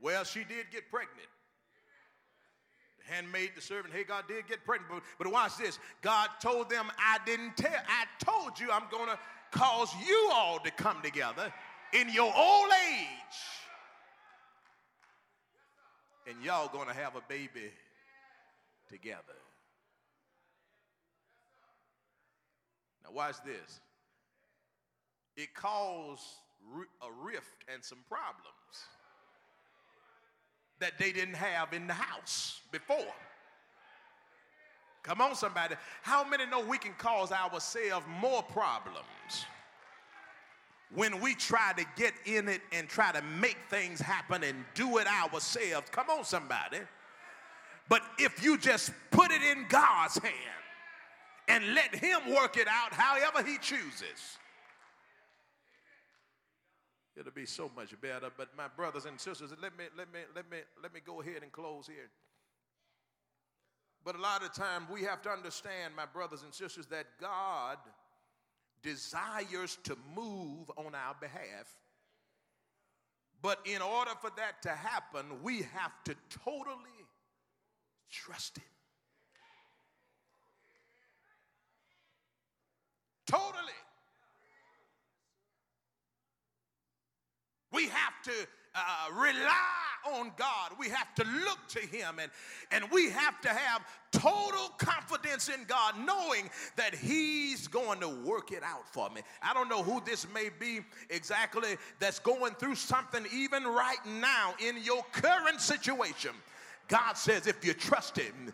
Well, 0.00 0.24
she 0.24 0.40
did 0.40 0.70
get 0.72 0.90
pregnant. 0.90 1.28
The 2.98 3.14
handmaid, 3.14 3.50
the 3.54 3.60
servant, 3.60 3.94
Hagar 3.94 4.22
did 4.26 4.46
get 4.48 4.64
pregnant. 4.64 4.90
But, 4.92 5.02
but 5.18 5.32
watch 5.32 5.56
this. 5.56 5.78
God 6.00 6.28
told 6.40 6.70
them, 6.70 6.86
I 6.98 7.18
didn't 7.26 7.56
tell, 7.56 7.70
I 7.70 8.24
told 8.24 8.58
you 8.58 8.70
I'm 8.70 8.88
going 8.90 9.08
to 9.08 9.18
cause 9.50 9.92
you 10.06 10.30
all 10.32 10.58
to 10.60 10.70
come 10.70 11.02
together 11.02 11.52
in 11.92 12.08
your 12.10 12.32
old 12.34 12.70
age. 12.90 13.38
And 16.26 16.42
y'all 16.44 16.68
going 16.68 16.88
to 16.88 16.94
have 16.94 17.16
a 17.16 17.22
baby 17.28 17.70
together. 18.88 19.18
Now, 23.04 23.10
watch 23.12 23.34
this 23.44 23.80
it 25.36 25.54
caused 25.54 26.22
a 27.02 27.24
rift 27.24 27.64
and 27.72 27.82
some 27.82 27.98
problems 28.08 28.46
that 30.78 30.98
they 30.98 31.12
didn't 31.12 31.34
have 31.34 31.72
in 31.72 31.86
the 31.86 31.94
house 31.94 32.60
before. 32.70 33.14
Come 35.02 35.20
on, 35.20 35.34
somebody. 35.34 35.74
How 36.02 36.24
many 36.24 36.46
know 36.46 36.60
we 36.60 36.78
can 36.78 36.92
cause 36.98 37.32
ourselves 37.32 38.06
more 38.20 38.42
problems 38.42 39.46
when 40.94 41.20
we 41.20 41.34
try 41.34 41.72
to 41.76 41.84
get 41.96 42.12
in 42.24 42.48
it 42.48 42.60
and 42.72 42.88
try 42.88 43.10
to 43.12 43.22
make 43.22 43.56
things 43.68 44.00
happen 44.00 44.44
and 44.44 44.64
do 44.74 44.98
it 44.98 45.06
ourselves? 45.06 45.88
Come 45.90 46.08
on, 46.10 46.24
somebody. 46.24 46.78
But 47.88 48.02
if 48.18 48.42
you 48.42 48.58
just 48.58 48.92
put 49.10 49.32
it 49.32 49.42
in 49.42 49.66
God's 49.68 50.18
hand 50.18 50.34
and 51.48 51.74
let 51.74 51.94
Him 51.94 52.34
work 52.34 52.56
it 52.56 52.68
out 52.68 52.92
however 52.92 53.46
He 53.46 53.58
chooses, 53.58 54.38
it'll 57.16 57.32
be 57.32 57.46
so 57.46 57.70
much 57.74 57.98
better. 58.00 58.30
But 58.36 58.56
my 58.56 58.68
brothers 58.68 59.04
and 59.04 59.20
sisters, 59.20 59.50
let 59.60 59.76
me 59.76 59.84
let 59.96 60.12
me 60.12 60.20
let 60.34 60.50
me 60.50 60.58
let 60.82 60.94
me 60.94 61.00
go 61.04 61.20
ahead 61.20 61.42
and 61.42 61.52
close 61.52 61.86
here. 61.86 62.10
But 64.04 64.16
a 64.16 64.20
lot 64.20 64.42
of 64.42 64.52
time 64.52 64.86
we 64.90 65.02
have 65.02 65.22
to 65.22 65.30
understand, 65.30 65.94
my 65.94 66.06
brothers 66.06 66.42
and 66.42 66.52
sisters, 66.52 66.86
that 66.86 67.06
God 67.20 67.78
desires 68.82 69.78
to 69.84 69.96
move 70.14 70.70
on 70.76 70.94
our 70.94 71.14
behalf. 71.20 71.76
But 73.40 73.60
in 73.64 73.82
order 73.82 74.12
for 74.20 74.30
that 74.36 74.62
to 74.62 74.70
happen, 74.70 75.26
we 75.42 75.62
have 75.62 75.92
to 76.04 76.14
totally 76.44 76.76
trust 78.10 78.58
Him. 78.58 78.64
Totally. 83.26 83.72
We 87.72 87.88
have 87.88 88.22
to 88.24 88.32
uh, 88.74 89.12
rely 89.12 89.82
on 90.06 90.32
God. 90.36 90.72
We 90.78 90.88
have 90.88 91.14
to 91.16 91.24
look 91.24 91.58
to 91.68 91.80
Him 91.80 92.18
and, 92.20 92.30
and 92.70 92.90
we 92.90 93.10
have 93.10 93.40
to 93.42 93.48
have 93.48 93.82
total 94.10 94.68
confidence 94.78 95.48
in 95.48 95.64
God, 95.64 95.94
knowing 96.04 96.50
that 96.76 96.94
He's 96.94 97.68
going 97.68 98.00
to 98.00 98.08
work 98.08 98.52
it 98.52 98.62
out 98.62 98.88
for 98.92 99.08
me. 99.10 99.22
I 99.42 99.54
don't 99.54 99.68
know 99.68 99.82
who 99.82 100.02
this 100.04 100.26
may 100.34 100.50
be 100.58 100.80
exactly 101.10 101.76
that's 101.98 102.18
going 102.18 102.54
through 102.54 102.74
something 102.74 103.24
even 103.32 103.64
right 103.64 104.04
now 104.20 104.54
in 104.58 104.82
your 104.82 105.04
current 105.12 105.60
situation. 105.60 106.32
God 106.88 107.14
says, 107.14 107.46
if 107.46 107.64
you 107.64 107.74
trust 107.74 108.18
Him, 108.18 108.52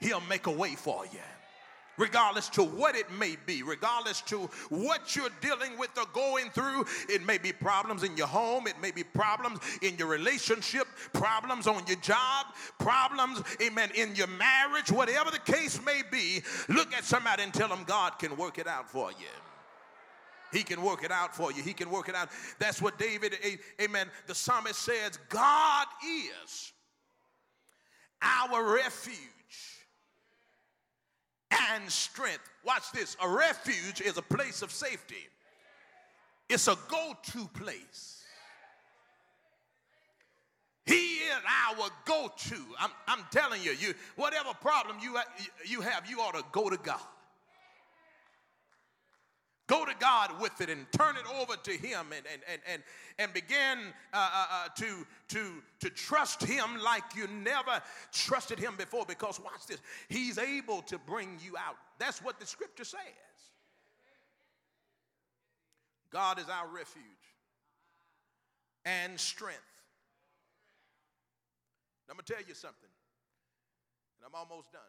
He'll 0.00 0.22
make 0.22 0.46
a 0.46 0.52
way 0.52 0.74
for 0.74 1.04
you 1.12 1.20
regardless 2.00 2.48
to 2.48 2.64
what 2.64 2.96
it 2.96 3.12
may 3.12 3.36
be, 3.46 3.62
regardless 3.62 4.22
to 4.22 4.48
what 4.70 5.14
you're 5.14 5.28
dealing 5.40 5.78
with 5.78 5.90
or 5.98 6.06
going 6.14 6.48
through. 6.50 6.86
It 7.08 7.24
may 7.26 7.36
be 7.36 7.52
problems 7.52 8.02
in 8.02 8.16
your 8.16 8.26
home, 8.26 8.66
it 8.66 8.80
may 8.80 8.90
be 8.90 9.04
problems 9.04 9.60
in 9.82 9.96
your 9.98 10.08
relationship, 10.08 10.86
problems 11.12 11.66
on 11.66 11.86
your 11.86 11.98
job, 11.98 12.46
problems, 12.78 13.42
amen, 13.62 13.90
in 13.94 14.14
your 14.16 14.28
marriage, 14.28 14.90
whatever 14.90 15.30
the 15.30 15.38
case 15.38 15.78
may 15.84 16.00
be. 16.10 16.40
Look 16.68 16.94
at 16.94 17.04
somebody 17.04 17.42
and 17.42 17.52
tell 17.52 17.68
them 17.68 17.84
God 17.86 18.18
can 18.18 18.36
work 18.36 18.58
it 18.58 18.66
out 18.66 18.90
for 18.90 19.10
you. 19.12 19.28
He 20.52 20.64
can 20.64 20.82
work 20.82 21.04
it 21.04 21.12
out 21.12 21.36
for 21.36 21.52
you. 21.52 21.62
He 21.62 21.72
can 21.72 21.90
work 21.90 22.08
it 22.08 22.14
out. 22.14 22.30
That's 22.58 22.82
what 22.82 22.98
David, 22.98 23.36
amen, 23.80 24.08
the 24.26 24.34
psalmist 24.34 24.80
says 24.80 25.18
God 25.28 25.86
is 26.04 26.72
our 28.22 28.74
refuge 28.74 29.39
and 31.50 31.90
strength. 31.90 32.48
Watch 32.64 32.92
this 32.92 33.16
a 33.22 33.28
refuge 33.28 34.00
is 34.00 34.16
a 34.16 34.22
place 34.22 34.62
of 34.62 34.70
safety. 34.70 35.28
It's 36.48 36.68
a 36.68 36.76
go 36.88 37.14
to 37.32 37.48
place. 37.48 38.24
He 40.86 40.94
is 40.94 41.36
our 41.68 41.88
go 42.04 42.32
to. 42.36 42.56
I'm, 42.80 42.90
I'm 43.06 43.24
telling 43.30 43.62
you, 43.62 43.72
you, 43.72 43.94
whatever 44.16 44.50
problem 44.60 44.96
you, 45.00 45.16
you 45.64 45.80
have, 45.82 46.10
you 46.10 46.20
ought 46.20 46.34
to 46.34 46.44
go 46.50 46.68
to 46.68 46.76
God. 46.76 47.00
Go 49.70 49.84
to 49.84 49.94
God 50.00 50.40
with 50.40 50.60
it 50.60 50.68
and 50.68 50.84
turn 50.90 51.14
it 51.14 51.22
over 51.40 51.54
to 51.54 51.70
Him 51.70 52.06
and, 52.10 52.26
and, 52.32 52.42
and, 52.50 52.60
and, 52.66 52.82
and 53.20 53.32
begin 53.32 53.78
uh, 54.12 54.16
uh, 54.16 54.46
uh, 54.50 54.68
to, 54.78 55.06
to, 55.28 55.62
to 55.78 55.90
trust 55.90 56.42
Him 56.42 56.80
like 56.84 57.04
you 57.14 57.28
never 57.28 57.80
trusted 58.10 58.58
Him 58.58 58.74
before. 58.76 59.04
Because, 59.06 59.38
watch 59.38 59.68
this, 59.68 59.78
He's 60.08 60.38
able 60.38 60.82
to 60.82 60.98
bring 60.98 61.38
you 61.40 61.56
out. 61.56 61.76
That's 62.00 62.20
what 62.20 62.40
the 62.40 62.46
scripture 62.46 62.82
says. 62.82 62.98
God 66.10 66.40
is 66.40 66.46
our 66.48 66.66
refuge 66.66 67.04
and 68.84 69.20
strength. 69.20 69.60
I'm 72.08 72.16
going 72.16 72.24
to 72.24 72.32
tell 72.32 72.42
you 72.42 72.54
something, 72.54 72.90
and 74.18 74.26
I'm 74.26 74.34
almost 74.34 74.72
done. 74.72 74.82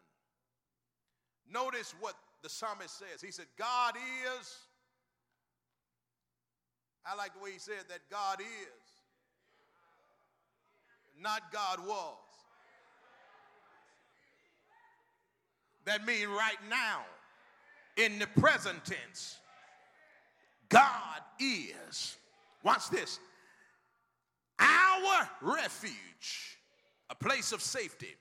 Notice 1.48 1.94
what 2.00 2.16
the 2.42 2.48
psalmist 2.48 2.98
says. 2.98 3.22
He 3.22 3.30
said, 3.30 3.46
God 3.56 3.94
is 4.40 4.56
I 7.06 7.14
like 7.16 7.34
the 7.34 7.40
way 7.40 7.52
he 7.52 7.58
said 7.58 7.84
that 7.88 8.00
God 8.10 8.40
is, 8.40 8.46
not 11.20 11.52
God 11.52 11.80
was. 11.86 12.16
That 15.84 16.06
means 16.06 16.26
right 16.26 16.58
now, 16.70 17.00
in 17.96 18.18
the 18.18 18.26
present 18.40 18.84
tense, 18.84 19.38
God 20.68 21.20
is. 21.40 22.16
Watch 22.62 22.88
this. 22.88 23.18
Our 24.60 25.28
refuge, 25.40 26.58
a 27.10 27.14
place 27.16 27.50
of 27.52 27.60
safety 27.60 28.14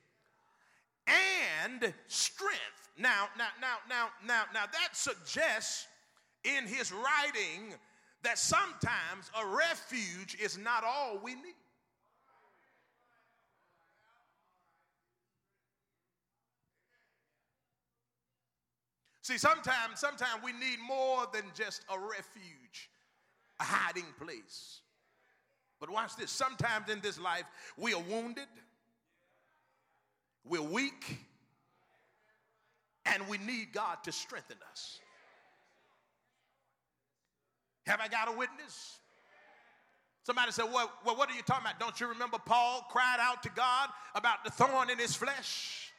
and 1.08 1.94
strength. 2.08 2.90
Now, 2.98 3.28
now, 3.38 3.50
now, 3.62 3.78
now, 3.88 4.08
now, 4.26 4.44
now 4.54 4.66
that 4.72 4.90
suggests 4.96 5.88
in 6.44 6.66
his 6.66 6.92
writing 6.92 7.76
that 8.24 8.38
sometimes 8.38 9.32
a 9.40 9.46
refuge 9.46 10.38
is 10.42 10.58
not 10.58 10.84
all 10.84 11.20
we 11.24 11.36
need. 11.36 11.56
See, 19.24 19.38
sometimes, 19.38 20.00
sometimes 20.00 20.44
we 20.44 20.52
need 20.52 20.80
more 20.86 21.26
than 21.32 21.44
just 21.54 21.86
a 21.90 21.98
refuge, 21.98 22.90
a 23.60 23.64
hiding 23.64 24.08
place. 24.24 24.82
But 25.80 25.90
watch 25.90 26.16
this. 26.16 26.32
Sometimes 26.32 26.90
in 26.90 27.02
this 27.02 27.20
life, 27.20 27.46
we 27.78 27.94
are 27.94 28.02
wounded, 28.02 28.48
we're 30.44 30.62
weak, 30.62 31.20
and 33.06 33.28
we 33.28 33.38
need 33.38 33.74
God 33.74 33.98
to 34.04 34.12
strengthen 34.12 34.58
us. 34.72 35.00
Have 37.86 38.00
I 38.00 38.08
got 38.08 38.28
a 38.28 38.38
witness? 38.38 38.98
Somebody 40.24 40.52
said, 40.52 40.66
well, 40.66 40.92
well, 41.06 41.16
what 41.16 41.30
are 41.32 41.36
you 41.36 41.42
talking 41.42 41.66
about? 41.66 41.80
Don't 41.80 42.00
you 42.00 42.08
remember 42.08 42.38
Paul 42.46 42.86
cried 42.90 43.18
out 43.20 43.42
to 43.44 43.50
God 43.50 43.90
about 44.14 44.44
the 44.44 44.52
thorn 44.52 44.90
in 44.90 45.00
his 45.00 45.16
flesh? 45.16 45.92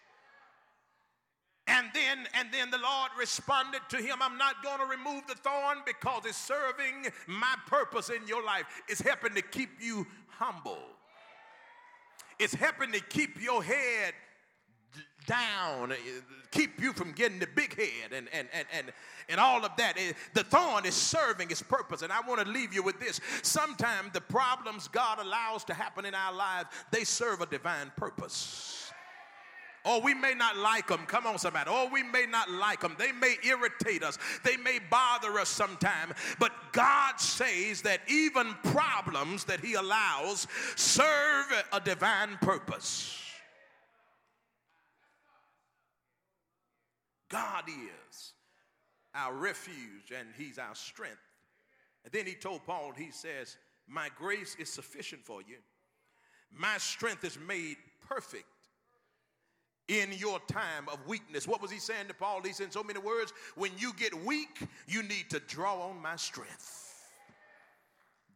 And 1.66 1.86
then, 1.94 2.26
and 2.34 2.48
then 2.52 2.70
the 2.70 2.78
Lord 2.78 3.10
responded 3.18 3.80
to 3.90 3.96
him, 3.96 4.16
I'm 4.20 4.36
not 4.36 4.62
going 4.62 4.78
to 4.78 4.86
remove 4.86 5.26
the 5.28 5.34
thorn 5.34 5.78
because 5.86 6.24
it's 6.26 6.36
serving 6.36 7.06
my 7.26 7.54
purpose 7.66 8.10
in 8.10 8.26
your 8.26 8.44
life. 8.44 8.64
It's 8.88 9.00
helping 9.00 9.34
to 9.34 9.42
keep 9.42 9.70
you 9.80 10.06
humble. 10.28 10.82
It's 12.38 12.54
helping 12.54 12.92
to 12.92 13.00
keep 13.00 13.40
your 13.40 13.62
head 13.62 14.14
down, 15.26 15.92
eh, 15.92 15.96
keep 16.50 16.80
you 16.80 16.92
from 16.92 17.12
getting 17.12 17.38
the 17.38 17.46
big 17.46 17.76
head 17.76 18.12
and, 18.12 18.28
and, 18.32 18.48
and, 18.52 18.66
and, 18.72 18.92
and 19.28 19.40
all 19.40 19.64
of 19.64 19.74
that. 19.76 19.96
Eh, 19.98 20.12
the 20.34 20.44
thorn 20.44 20.84
is 20.84 20.94
serving 20.94 21.50
its 21.50 21.62
purpose. 21.62 22.02
And 22.02 22.12
I 22.12 22.20
want 22.26 22.40
to 22.40 22.48
leave 22.48 22.72
you 22.72 22.82
with 22.82 23.00
this. 23.00 23.20
Sometimes 23.42 24.12
the 24.12 24.20
problems 24.20 24.88
God 24.88 25.18
allows 25.18 25.64
to 25.64 25.74
happen 25.74 26.04
in 26.04 26.14
our 26.14 26.32
lives, 26.32 26.68
they 26.90 27.04
serve 27.04 27.40
a 27.40 27.46
divine 27.46 27.92
purpose. 27.96 28.92
Or 29.84 30.00
we 30.00 30.14
may 30.14 30.34
not 30.34 30.56
like 30.56 30.86
them. 30.86 31.06
Come 31.06 31.26
on, 31.26 31.38
somebody. 31.38 31.68
Or 31.68 31.88
we 31.88 32.04
may 32.04 32.26
not 32.26 32.48
like 32.48 32.80
them. 32.80 32.94
They 32.98 33.10
may 33.10 33.36
irritate 33.44 34.04
us. 34.04 34.16
They 34.44 34.56
may 34.56 34.78
bother 34.90 35.38
us 35.40 35.48
sometime. 35.48 36.12
But 36.38 36.52
God 36.72 37.18
says 37.18 37.82
that 37.82 38.00
even 38.06 38.54
problems 38.62 39.44
that 39.44 39.58
He 39.58 39.74
allows 39.74 40.46
serve 40.76 41.46
a 41.72 41.80
divine 41.80 42.38
purpose. 42.40 43.21
God 47.32 47.64
is 47.66 48.34
our 49.14 49.34
refuge 49.34 50.12
and 50.16 50.28
He's 50.36 50.58
our 50.58 50.74
strength. 50.74 51.16
And 52.04 52.12
then 52.12 52.26
He 52.26 52.34
told 52.34 52.64
Paul, 52.64 52.92
He 52.96 53.10
says, 53.10 53.56
My 53.88 54.08
grace 54.16 54.54
is 54.58 54.70
sufficient 54.70 55.24
for 55.24 55.40
you. 55.40 55.56
My 56.54 56.76
strength 56.78 57.24
is 57.24 57.38
made 57.48 57.76
perfect 58.06 58.44
in 59.88 60.10
your 60.12 60.38
time 60.46 60.88
of 60.92 61.06
weakness. 61.06 61.48
What 61.48 61.60
was 61.60 61.70
he 61.70 61.78
saying 61.78 62.08
to 62.08 62.14
Paul? 62.14 62.42
He 62.42 62.52
said 62.52 62.66
in 62.66 62.72
so 62.72 62.82
many 62.82 62.98
words, 62.98 63.32
when 63.56 63.72
you 63.78 63.92
get 63.94 64.14
weak, 64.24 64.66
you 64.86 65.02
need 65.02 65.30
to 65.30 65.40
draw 65.40 65.88
on 65.88 66.00
my 66.00 66.16
strength. 66.16 66.78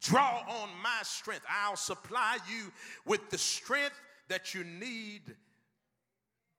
Draw 0.01 0.43
on 0.49 0.69
my 0.83 1.01
strength. 1.03 1.45
I'll 1.49 1.77
supply 1.77 2.39
you 2.49 2.73
with 3.07 3.31
the 3.31 3.39
strength 3.39 4.01
that 4.29 4.55
you 4.55 4.65
need 4.65 5.23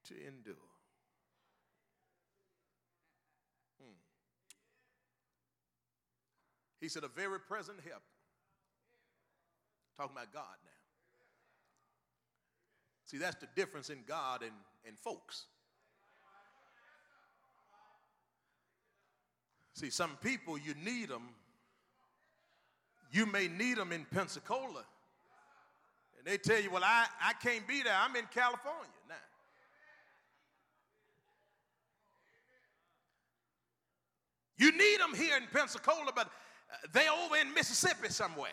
to 0.05 0.13
endure. 0.27 0.55
He 6.79 6.89
said, 6.89 7.03
a 7.03 7.07
very 7.07 7.39
present 7.39 7.79
help. 7.87 8.03
Talking 9.97 10.15
about 10.15 10.31
God 10.31 10.55
now. 10.63 10.71
See, 13.05 13.17
that's 13.17 13.37
the 13.37 13.47
difference 13.55 13.89
in 13.89 13.99
God 14.05 14.41
and, 14.43 14.51
and 14.85 14.97
folks. 14.99 15.45
See, 19.73 19.89
some 19.89 20.17
people, 20.21 20.57
you 20.57 20.73
need 20.83 21.09
them. 21.09 21.29
You 23.11 23.25
may 23.25 23.47
need 23.47 23.77
them 23.77 23.91
in 23.91 24.05
Pensacola. 24.05 24.83
And 26.17 26.25
they 26.25 26.37
tell 26.37 26.59
you, 26.59 26.69
well, 26.71 26.83
I, 26.83 27.05
I 27.21 27.33
can't 27.33 27.67
be 27.67 27.81
there. 27.83 27.95
I'm 27.95 28.15
in 28.15 28.25
California 28.33 28.89
now. 29.07 29.15
You 34.57 34.71
need 34.71 34.99
them 34.99 35.13
here 35.15 35.37
in 35.37 35.43
Pensacola, 35.53 36.11
but 36.15 36.29
they're 36.93 37.11
over 37.11 37.37
in 37.37 37.53
Mississippi 37.53 38.09
somewhere. 38.09 38.49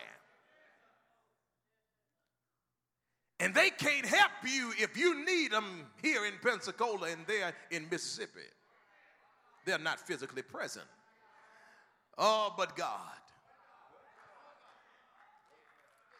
And 3.39 3.53
they 3.53 3.69
can't 3.69 4.05
help 4.05 4.31
you 4.45 4.71
if 4.77 4.97
you 4.97 5.25
need 5.25 5.51
them 5.51 5.85
here 6.01 6.25
in 6.25 6.33
Pensacola 6.41 7.09
and 7.09 7.25
they're 7.27 7.53
in 7.69 7.87
Mississippi. 7.91 8.47
They're 9.65 9.77
not 9.77 9.99
physically 9.99 10.41
present. 10.41 10.85
Oh, 12.17 12.53
but 12.57 12.77
God. 12.77 12.99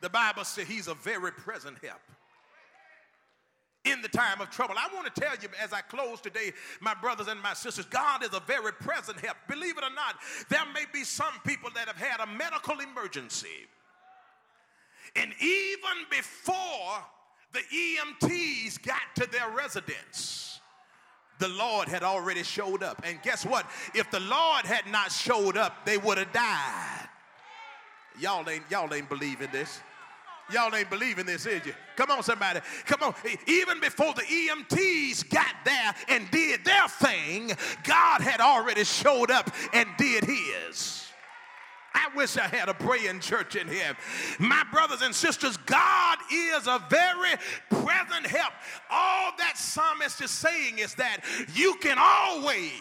The 0.01 0.10
Bible 0.10 0.43
says 0.43 0.67
He's 0.67 0.88
a 0.88 0.93
very 0.93 1.31
present 1.31 1.77
help 1.84 2.01
in 3.86 4.02
the 4.02 4.08
time 4.08 4.41
of 4.41 4.50
trouble. 4.50 4.76
I 4.78 4.93
want 4.93 5.13
to 5.13 5.21
tell 5.21 5.36
you 5.41 5.48
as 5.63 5.71
I 5.71 5.82
close 5.82 6.19
today, 6.19 6.52
my 6.82 6.93
brothers 6.95 7.28
and 7.28 7.41
my 7.41 7.54
sisters, 7.54 7.86
God 7.86 8.24
is 8.24 8.34
a 8.34 8.41
very 8.41 8.74
present 8.74 9.19
help. 9.19 9.38
Believe 9.48 9.78
it 9.78 9.84
or 9.84 9.93
not, 9.93 10.15
there 10.50 10.65
may 10.74 10.86
be 10.91 11.04
some 11.04 11.34
people 11.45 11.69
that 11.76 11.88
have 11.88 11.98
had 11.98 12.19
a 12.19 12.28
medical 12.28 12.80
emergency. 12.80 13.67
And 15.15 15.32
even 15.39 16.06
before 16.10 17.04
the 17.54 17.62
EMTs 17.62 18.82
got 18.84 19.02
to 19.15 19.32
their 19.32 19.50
residence, 19.52 20.60
the 21.39 21.48
Lord 21.50 21.88
had 21.88 22.04
already 22.04 22.43
showed 22.43 22.84
up. 22.84 23.02
And 23.06 23.21
guess 23.21 23.45
what? 23.45 23.65
If 23.93 24.10
the 24.12 24.19
Lord 24.19 24.65
had 24.65 24.88
not 24.88 25.12
showed 25.12 25.58
up, 25.58 25.86
they 25.86 25.98
would 25.98 26.17
have 26.17 26.32
died. 26.34 27.10
Y'all 28.19 28.50
ain't 28.50 28.63
y'all 28.71 28.93
ain't 28.93 29.10
believing 29.10 29.50
this. 29.52 29.82
Y'all 30.51 30.73
ain't 30.75 30.89
believing 30.89 31.25
this, 31.25 31.45
is 31.45 31.65
you? 31.65 31.73
Come 31.95 32.12
on, 32.12 32.21
somebody. 32.21 32.60
Come 32.86 33.01
on. 33.01 33.15
Even 33.47 33.79
before 33.79 34.13
the 34.13 34.21
EMTs 34.21 35.29
got 35.29 35.55
there 35.63 35.95
and 36.08 36.29
did 36.29 36.63
their 36.63 36.88
thing, 36.88 37.51
God 37.84 38.21
had 38.21 38.41
already 38.41 38.84
showed 38.84 39.31
up 39.31 39.49
and 39.73 39.88
did 39.97 40.23
his. 40.23 41.05
I 41.95 42.10
wish 42.13 42.36
I 42.38 42.47
had 42.47 42.67
a 42.67 42.73
praying 42.73 43.21
church 43.21 43.55
in 43.55 43.69
here. 43.69 43.95
My 44.38 44.63
brothers 44.71 45.01
and 45.01 45.15
sisters, 45.15 45.55
God 45.58 46.17
is 46.31 46.67
a 46.67 46.84
very 46.89 47.36
present 47.69 48.27
help. 48.27 48.51
All 48.91 49.31
that 49.38 49.58
psalmist 49.58 50.21
is 50.21 50.29
saying 50.29 50.77
is 50.77 50.93
that 50.95 51.21
you 51.53 51.75
can 51.75 51.97
always 51.97 52.71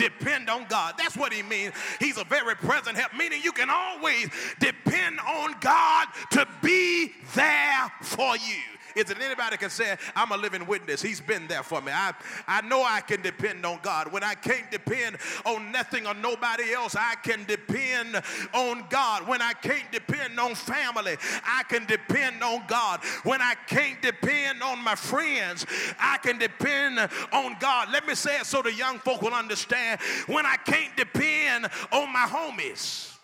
depend 0.00 0.48
on 0.48 0.64
God. 0.68 0.94
That's 0.96 1.16
what 1.16 1.32
he 1.32 1.42
means. 1.42 1.74
He's 1.98 2.16
a 2.16 2.24
very 2.24 2.56
present 2.56 2.96
help, 2.96 3.12
meaning 3.14 3.40
you 3.42 3.52
can 3.52 3.68
always 3.70 4.28
depend 4.58 5.20
on 5.20 5.54
God 5.60 6.08
to 6.32 6.46
be 6.62 7.12
there 7.34 7.92
for 8.02 8.36
you. 8.36 8.62
Is 8.96 9.10
it 9.10 9.18
anybody 9.20 9.56
can 9.56 9.70
say, 9.70 9.96
I'm 10.14 10.32
a 10.32 10.36
living 10.36 10.66
witness? 10.66 11.02
He's 11.02 11.20
been 11.20 11.46
there 11.46 11.62
for 11.62 11.80
me. 11.80 11.92
I, 11.92 12.12
I 12.46 12.60
know 12.62 12.82
I 12.82 13.00
can 13.00 13.22
depend 13.22 13.64
on 13.64 13.78
God. 13.82 14.12
When 14.12 14.22
I 14.24 14.34
can't 14.34 14.70
depend 14.70 15.18
on 15.44 15.72
nothing 15.72 16.06
or 16.06 16.14
nobody 16.14 16.72
else, 16.72 16.96
I 16.96 17.14
can 17.16 17.44
depend 17.44 18.20
on 18.54 18.84
God. 18.88 19.26
When 19.26 19.42
I 19.42 19.52
can't 19.54 19.90
depend 19.92 20.38
on 20.38 20.54
family, 20.54 21.16
I 21.44 21.62
can 21.68 21.86
depend 21.86 22.42
on 22.42 22.62
God. 22.66 23.00
When 23.24 23.40
I 23.40 23.54
can't 23.66 24.00
depend 24.02 24.62
on 24.62 24.82
my 24.82 24.94
friends, 24.94 25.66
I 25.98 26.18
can 26.18 26.38
depend 26.38 26.98
on 27.32 27.56
God. 27.60 27.88
Let 27.92 28.06
me 28.06 28.14
say 28.14 28.38
it 28.38 28.46
so 28.46 28.62
the 28.62 28.72
young 28.72 28.98
folk 28.98 29.22
will 29.22 29.34
understand. 29.34 30.00
When 30.26 30.46
I 30.46 30.56
can't 30.56 30.96
depend 30.96 31.68
on 31.92 32.12
my 32.12 32.26
homies, 32.28 33.16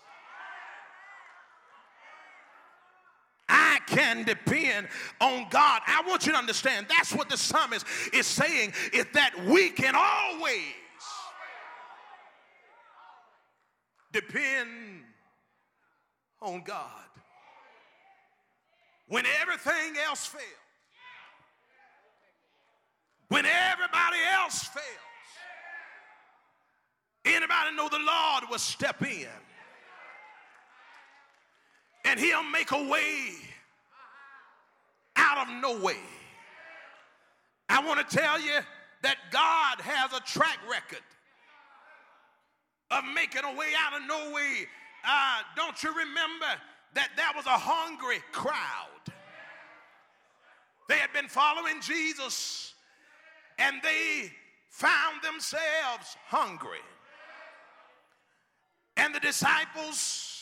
I 3.49 3.79
can 3.87 4.23
depend 4.23 4.87
on 5.21 5.47
God. 5.49 5.81
I 5.87 6.03
want 6.05 6.25
you 6.25 6.33
to 6.33 6.37
understand 6.37 6.87
that's 6.89 7.13
what 7.13 7.29
the 7.29 7.37
psalmist 7.37 7.85
is 8.13 8.27
saying 8.27 8.73
is 8.93 9.05
that 9.13 9.33
we 9.45 9.69
can 9.69 9.93
always 9.95 10.73
depend 14.11 14.69
on 16.41 16.61
God. 16.63 16.91
When 19.07 19.25
everything 19.41 19.95
else 20.05 20.25
fails, 20.25 20.43
when 23.29 23.45
everybody 23.45 24.17
else 24.41 24.63
fails, 24.63 24.85
anybody 27.25 27.75
know 27.75 27.87
the 27.89 27.99
Lord 27.99 28.43
will 28.49 28.59
step 28.59 29.01
in 29.01 29.27
and 32.07 32.17
he'll 32.19 32.43
make 32.43 32.71
a 32.71 32.87
way 32.89 33.33
out 35.17 35.45
of 35.45 35.61
no 35.61 35.77
way. 35.83 35.99
I 37.67 37.85
want 37.85 38.07
to 38.07 38.17
tell 38.17 38.39
you 38.39 38.59
that 39.01 39.17
God 39.29 39.81
has 39.81 40.13
a 40.13 40.23
track 40.23 40.57
record 40.71 41.03
of 42.91 43.03
making 43.13 43.43
a 43.43 43.53
way 43.57 43.67
out 43.77 43.99
of 43.99 44.07
no 44.07 44.31
way. 44.33 44.67
Uh, 45.05 45.39
don't 45.57 45.83
you 45.83 45.89
remember 45.89 46.45
that 46.93 47.09
there 47.17 47.25
was 47.35 47.45
a 47.45 47.49
hungry 47.49 48.19
crowd? 48.31 48.55
They 50.87 50.95
had 50.95 51.11
been 51.11 51.27
following 51.27 51.81
Jesus 51.81 52.73
and 53.59 53.81
they 53.83 54.31
found 54.69 55.21
themselves 55.21 56.15
hungry. 56.25 56.79
And 58.95 59.13
the 59.13 59.19
disciples 59.19 60.36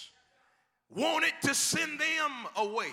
wanted 0.93 1.33
to 1.43 1.53
send 1.53 1.99
them 1.99 2.31
away. 2.55 2.91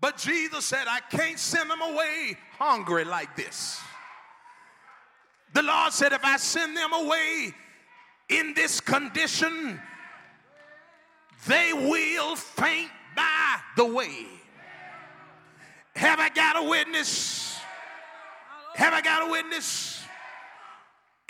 But 0.00 0.16
Jesus 0.16 0.64
said, 0.64 0.86
I 0.88 1.00
can't 1.10 1.38
send 1.38 1.70
them 1.70 1.82
away 1.82 2.36
hungry 2.58 3.04
like 3.04 3.34
this. 3.36 3.80
The 5.54 5.62
Lord 5.62 5.92
said, 5.92 6.12
if 6.12 6.24
I 6.24 6.36
send 6.36 6.76
them 6.76 6.92
away 6.92 7.52
in 8.28 8.54
this 8.54 8.80
condition, 8.80 9.80
they 11.46 11.72
will 11.72 12.36
faint 12.36 12.90
by 13.16 13.56
the 13.76 13.84
way. 13.84 14.26
Have 15.96 16.20
I 16.20 16.28
got 16.28 16.64
a 16.64 16.68
witness? 16.68 17.58
Have 18.76 18.92
I 18.92 19.00
got 19.00 19.26
a 19.26 19.30
witness? 19.32 20.00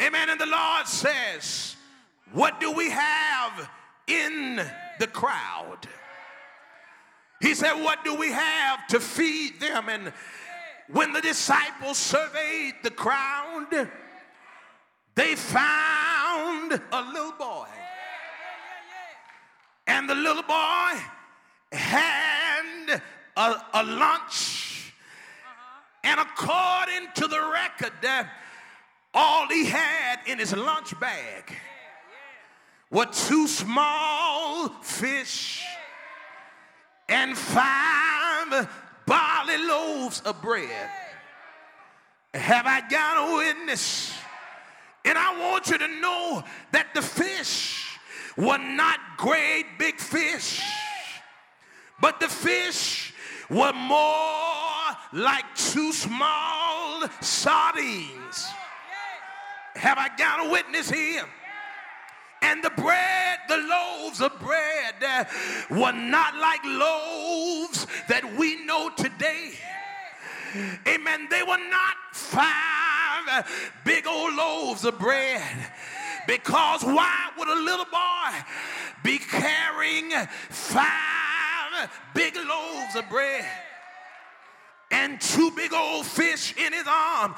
Amen. 0.00 0.28
And 0.28 0.38
the 0.38 0.46
Lord 0.46 0.86
says, 0.86 1.76
What 2.32 2.60
do 2.60 2.70
we 2.72 2.90
have 2.90 3.70
in 4.08 4.60
the 4.98 5.06
crowd. 5.06 5.86
He 7.40 7.54
said, 7.54 7.74
What 7.74 8.04
do 8.04 8.14
we 8.14 8.32
have 8.32 8.86
to 8.88 9.00
feed 9.00 9.60
them? 9.60 9.88
And 9.88 10.12
when 10.88 11.12
the 11.12 11.20
disciples 11.20 11.98
surveyed 11.98 12.74
the 12.82 12.90
crowd, 12.90 13.88
they 15.14 15.34
found 15.36 16.72
a 16.72 17.02
little 17.12 17.32
boy. 17.32 17.66
And 19.86 20.08
the 20.08 20.14
little 20.14 20.42
boy 20.42 20.92
had 21.72 23.02
a, 23.36 23.54
a 23.74 23.82
lunch. 23.84 24.92
And 26.04 26.20
according 26.20 27.08
to 27.14 27.26
the 27.26 27.40
record, 27.52 27.92
all 29.14 29.48
he 29.48 29.66
had 29.66 30.20
in 30.26 30.38
his 30.38 30.54
lunch 30.54 30.98
bag 31.00 31.54
were 32.90 33.06
two 33.06 33.46
small 33.46 34.68
fish 34.82 35.62
and 37.08 37.36
five 37.36 38.68
barley 39.06 39.58
loaves 39.58 40.20
of 40.22 40.40
bread. 40.42 40.90
Have 42.34 42.66
I 42.66 42.82
got 42.88 43.30
a 43.30 43.36
witness? 43.36 44.12
And 45.04 45.16
I 45.16 45.50
want 45.50 45.68
you 45.68 45.78
to 45.78 45.88
know 46.00 46.42
that 46.72 46.88
the 46.94 47.02
fish 47.02 47.98
were 48.36 48.58
not 48.58 48.98
great 49.16 49.64
big 49.78 49.98
fish, 49.98 50.62
but 52.00 52.20
the 52.20 52.28
fish 52.28 53.14
were 53.48 53.72
more 53.72 54.68
like 55.12 55.44
two 55.54 55.92
small 55.92 57.08
sardines. 57.20 58.48
Have 59.76 59.98
I 59.98 60.10
got 60.16 60.46
a 60.46 60.50
witness 60.50 60.90
here? 60.90 61.24
And 62.48 62.64
the 62.64 62.70
bread, 62.70 63.38
the 63.46 63.58
loaves 63.58 64.22
of 64.22 64.32
bread, 64.40 64.94
uh, 65.06 65.24
were 65.70 65.92
not 65.92 66.34
like 66.36 66.64
loaves 66.64 67.86
that 68.08 68.24
we 68.38 68.64
know 68.64 68.88
today. 68.96 69.52
Amen. 70.86 71.28
They 71.30 71.42
were 71.42 71.62
not 71.70 71.96
five 72.12 73.46
big 73.84 74.06
old 74.06 74.34
loaves 74.34 74.86
of 74.86 74.98
bread. 74.98 75.42
Because 76.26 76.82
why 76.84 77.28
would 77.36 77.48
a 77.48 77.60
little 77.60 77.84
boy 77.84 78.30
be 79.02 79.18
carrying 79.18 80.10
five 80.48 81.90
big 82.14 82.34
loaves 82.34 82.96
of 82.96 83.08
bread? 83.10 83.44
And 84.90 85.20
two 85.20 85.50
big 85.52 85.72
old 85.72 86.06
fish 86.06 86.54
in 86.56 86.72
his 86.72 86.86
arm. 86.86 87.34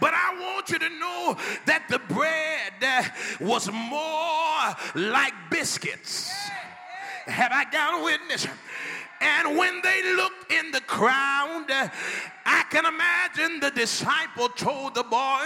But 0.00 0.14
I 0.14 0.38
want 0.40 0.70
you 0.70 0.78
to 0.78 0.88
know 0.88 1.36
that 1.66 1.86
the 1.88 1.98
bread 1.98 2.72
uh, 2.82 3.04
was 3.40 3.70
more 3.70 4.74
like 4.94 5.34
biscuits. 5.50 6.32
Have 7.26 7.52
I 7.52 7.64
got 7.70 8.00
a 8.00 8.04
witness? 8.04 8.46
And 9.20 9.56
when 9.56 9.80
they 9.82 10.14
looked 10.16 10.52
in 10.52 10.70
the 10.70 10.80
crowd, 10.82 11.70
uh, 11.70 11.88
I 12.44 12.64
can 12.70 12.84
imagine 12.84 13.60
the 13.60 13.70
disciple 13.70 14.48
told 14.50 14.94
the 14.94 15.02
boy, 15.02 15.40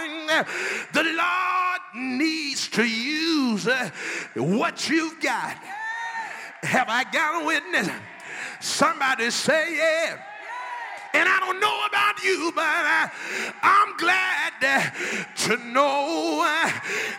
The 0.93 1.03
Lord 1.03 1.81
needs 1.95 2.67
to 2.69 2.83
use 2.83 3.67
uh, 3.67 3.89
what 4.35 4.89
you've 4.89 5.19
got. 5.21 5.55
Have 6.61 6.89
I 6.89 7.05
got 7.05 7.41
a 7.41 7.45
witness? 7.45 7.89
Somebody 8.59 9.29
say, 9.29 9.77
Yeah. 9.77 10.23
And 11.13 11.27
I 11.27 11.39
don't 11.39 11.59
know 11.59 11.85
about 11.87 12.23
you, 12.23 12.51
but 12.53 12.63
I, 12.63 13.11
I'm 13.63 13.97
glad 13.97 14.53
uh, 14.61 14.89
to 15.47 15.57
know 15.71 16.41
uh, 16.43 16.69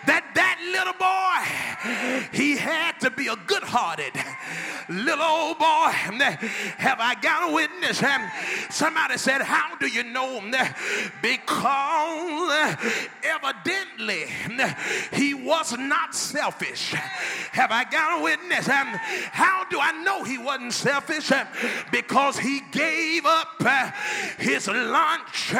that 0.05 0.31
that 0.35 0.57
little 0.71 0.95
boy, 0.95 2.37
he 2.37 2.57
had 2.57 2.99
to 3.01 3.11
be 3.11 3.27
a 3.27 3.35
good 3.47 3.63
hearted 3.63 4.13
little 4.91 5.23
old 5.23 5.57
boy. 5.57 5.91
Have 6.77 6.99
I 6.99 7.15
got 7.21 7.49
a 7.49 7.53
witness? 7.53 8.01
Somebody 8.69 9.17
said, 9.17 9.41
How 9.41 9.75
do 9.77 9.87
you 9.87 10.03
know? 10.03 10.41
Because 11.21 12.77
evidently 13.23 14.25
he 15.13 15.33
was 15.33 15.77
not 15.77 16.15
selfish. 16.15 16.91
Have 17.51 17.71
I 17.71 17.83
got 17.85 18.19
a 18.19 18.23
witness? 18.23 18.67
How 18.67 19.65
do 19.69 19.79
I 19.79 19.91
know 20.03 20.23
he 20.23 20.37
wasn't 20.37 20.73
selfish? 20.73 21.31
Because 21.91 22.37
he 22.37 22.61
gave 22.71 23.25
up 23.25 23.47
his 24.37 24.67
lunch 24.67 25.53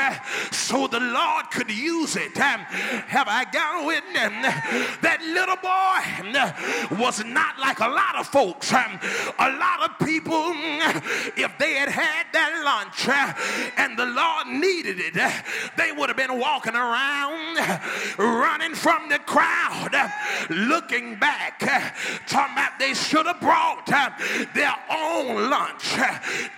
so 0.52 0.88
the 0.88 1.00
Lord 1.00 1.52
could 1.52 1.72
use 1.72 2.16
it. 2.16 2.38
Um, 2.40 2.62
have 3.08 3.28
I 3.28 3.46
got 3.46 3.84
a 3.84 3.88
witness? 3.88 4.32
That 5.02 5.22
little 5.22 5.58
boy 5.58 6.02
um, 6.40 7.00
was 7.00 7.24
not 7.26 7.60
like 7.60 7.80
a 7.80 7.88
lot 7.88 8.16
of 8.16 8.28
folks. 8.28 8.74
Um, 8.74 9.00
a 9.40 9.52
lot 9.52 9.90
of 9.90 10.08
people, 10.08 10.54
if 11.36 11.58
they 11.58 11.74
had 11.74 11.90
had 11.90 12.26
that 12.34 12.62
lunch 12.64 13.08
uh, 13.08 13.34
and 13.78 13.98
the 13.98 14.06
Lord 14.06 14.48
needed 14.48 15.00
it, 15.00 15.18
uh, 15.18 15.32
they 15.78 15.92
would 15.92 16.10
have 16.10 16.18
been 16.18 16.40
walking 16.40 16.76
around, 16.76 17.58
running 18.18 18.76
from 18.76 19.10
the 19.10 19.20
crowd, 19.20 19.94
uh, 19.94 20.10
looking 20.50 21.16
back, 21.20 21.60
talking 22.28 22.54
about 22.54 22.80
they 22.80 22.94
should 22.94 23.26
have 23.26 23.40
brought 23.40 23.86
their 24.54 24.76
own 24.90 25.50
lunch. 25.50 25.96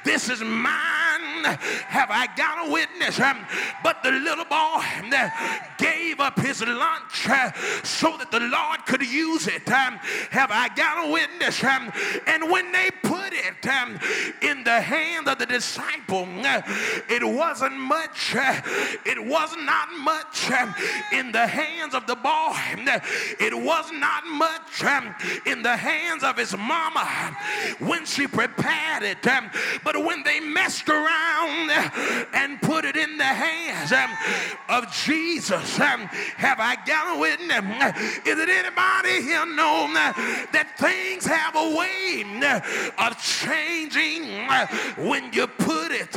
This 0.04 0.30
is 0.30 0.41
mine 0.41 1.12
Have 1.44 2.10
I 2.12 2.28
got 2.36 2.68
a 2.68 2.72
witness? 2.72 3.20
Um, 3.20 3.46
but 3.84 4.04
the 4.04 4.12
little 4.12 4.46
boy 4.46 4.84
um, 5.00 5.12
uh, 5.12 5.30
gave 5.78 6.20
up 6.20 6.40
his 6.40 6.62
lunch 6.62 7.28
uh, 7.30 7.52
so 7.84 8.18
that 8.18 8.32
the 8.32 8.40
Lord 8.40 8.86
could 8.86 9.02
use 9.02 9.48
it. 9.48 9.68
Um, 9.70 9.98
have 10.32 10.52
I 10.52 10.70
got 10.70 11.08
a 11.08 11.12
witness? 11.12 11.64
And 11.64 12.52
when 12.52 12.72
they 12.72 12.90
put 13.04 13.34
it 13.34 13.56
in 14.42 14.64
the 14.64 14.82
hand 14.82 15.28
of 15.28 15.40
the 15.40 15.46
disciple, 15.46 16.28
uh, 16.44 16.62
it 17.10 17.24
wasn't 17.24 17.78
much. 17.78 18.36
It 19.06 19.24
was 19.24 19.56
not 19.58 19.90
much 20.00 20.50
in 21.12 21.32
the 21.32 21.48
hands 21.48 21.94
of 21.94 22.08
the 22.08 22.16
boy. 22.16 22.54
It 23.40 23.54
was 23.54 23.92
not 23.92 24.26
much 24.28 24.84
in 25.46 25.62
the 25.62 25.76
hands 25.76 26.24
of 26.24 26.38
his 26.38 26.56
mama 26.58 27.36
when 27.80 28.06
she 28.06 28.28
prepared 28.28 29.04
it. 29.04 29.18
But 29.84 30.04
when 30.04 30.24
they 30.24 30.40
messed 30.40 30.90
around 30.90 31.33
and 32.34 32.62
put 32.62 32.86
it 32.86 32.96
in 32.96 33.17
the 33.17 33.24
hands 33.24 33.91
um, 33.91 34.10
of 34.69 34.91
Jesus, 34.91 35.80
um, 35.80 36.02
have 36.38 36.60
I 36.60 36.76
got 36.86 37.15
a 37.15 37.19
witness? 37.19 37.63
Is 38.26 38.39
it 38.39 38.50
anybody 38.50 39.22
here 39.22 39.46
know 39.46 39.88
uh, 39.89 40.13
that 40.52 40.74
things 40.78 41.26
have 41.26 41.56
a 41.56 41.76
way 41.76 42.24
uh, 42.43 43.08
of 43.08 43.22
changing 43.22 44.48
uh, 44.50 44.67
when 44.98 45.32
you 45.34 45.48
put 45.48 45.91
it 45.91 46.15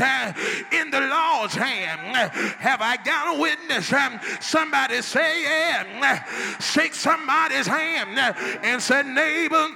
in 0.72 0.90
the 0.90 1.00
Lord's 1.00 1.54
hand? 1.54 2.16
Have 2.58 2.80
I 2.80 2.96
got 2.96 3.36
a 3.36 3.40
witness? 3.40 3.92
Um, 3.92 4.20
somebody 4.40 5.02
say 5.02 5.42
yeah. 5.42 6.24
Shake 6.60 6.94
somebody's 6.94 7.66
hand 7.66 8.18
and 8.62 8.82
say, 8.82 9.02
neighbor 9.02 9.68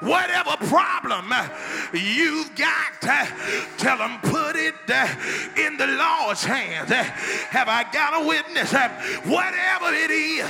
whatever 0.00 0.56
problem 0.66 1.32
you've 1.92 2.54
got, 2.54 3.00
tell 3.78 3.98
them 3.98 4.18
put 4.22 4.56
it 4.56 4.74
uh, 4.88 5.08
in 5.56 5.76
the 5.76 5.86
Lord's 5.86 6.44
hands. 6.44 6.90
Have 6.90 7.68
I 7.68 7.84
got 7.92 8.22
a 8.22 8.26
witness? 8.26 8.72
Whatever 9.24 9.94
it 9.94 10.10
is, 10.10 10.48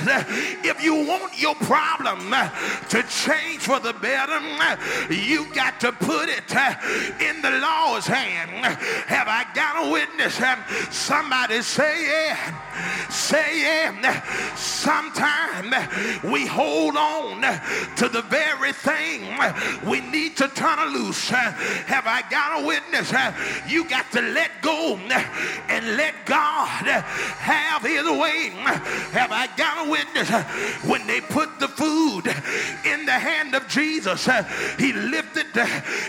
if 0.65 0.83
you 0.83 0.95
want 0.95 1.39
your 1.39 1.55
problem 1.55 2.33
uh, 2.33 2.49
to 2.89 3.03
change 3.03 3.61
for 3.61 3.79
the 3.79 3.93
better, 3.93 4.39
uh, 4.41 4.77
you 5.09 5.45
got 5.53 5.79
to 5.81 5.91
put 5.91 6.29
it 6.29 6.51
in 7.21 7.41
the 7.41 7.51
Lord's 7.59 8.07
hand. 8.07 8.65
Have 9.07 9.27
I 9.27 9.45
got 9.53 9.87
a 9.87 9.91
witness? 9.91 10.39
Somebody 10.89 11.61
say 11.61 12.05
yeah. 12.07 13.09
Say 13.09 13.61
yeah. 13.61 14.55
Sometimes 14.55 15.75
we 16.23 16.45
hold 16.45 16.95
on 16.95 17.41
to 17.97 18.09
the 18.09 18.21
very 18.23 18.73
thing 18.73 19.40
we 19.85 20.01
need 20.01 20.37
to 20.37 20.47
turn 20.49 20.79
it 20.79 20.91
loose. 20.91 21.31
Uh, 21.31 21.51
have 21.87 22.07
I 22.07 22.23
got 22.29 22.61
a 22.61 22.67
witness? 22.67 23.13
Uh, 23.13 23.33
you 23.67 23.87
got 23.87 24.11
to 24.11 24.21
let 24.21 24.61
go 24.61 24.95
uh, 24.95 25.23
and 25.69 25.97
let 25.97 26.13
God 26.25 26.85
have 26.85 27.83
his 27.83 28.05
way. 28.05 28.49
Have 29.11 29.31
I 29.31 29.47
got 29.57 29.87
a 29.87 29.89
witness? 29.89 30.29
When 30.89 31.05
they 31.07 31.21
put 31.21 31.59
the 31.59 31.67
food 31.67 32.27
in 32.85 33.05
the 33.05 33.11
hand 33.11 33.55
of 33.55 33.67
Jesus, 33.67 34.25
he 34.77 34.93
lifted, 34.93 35.47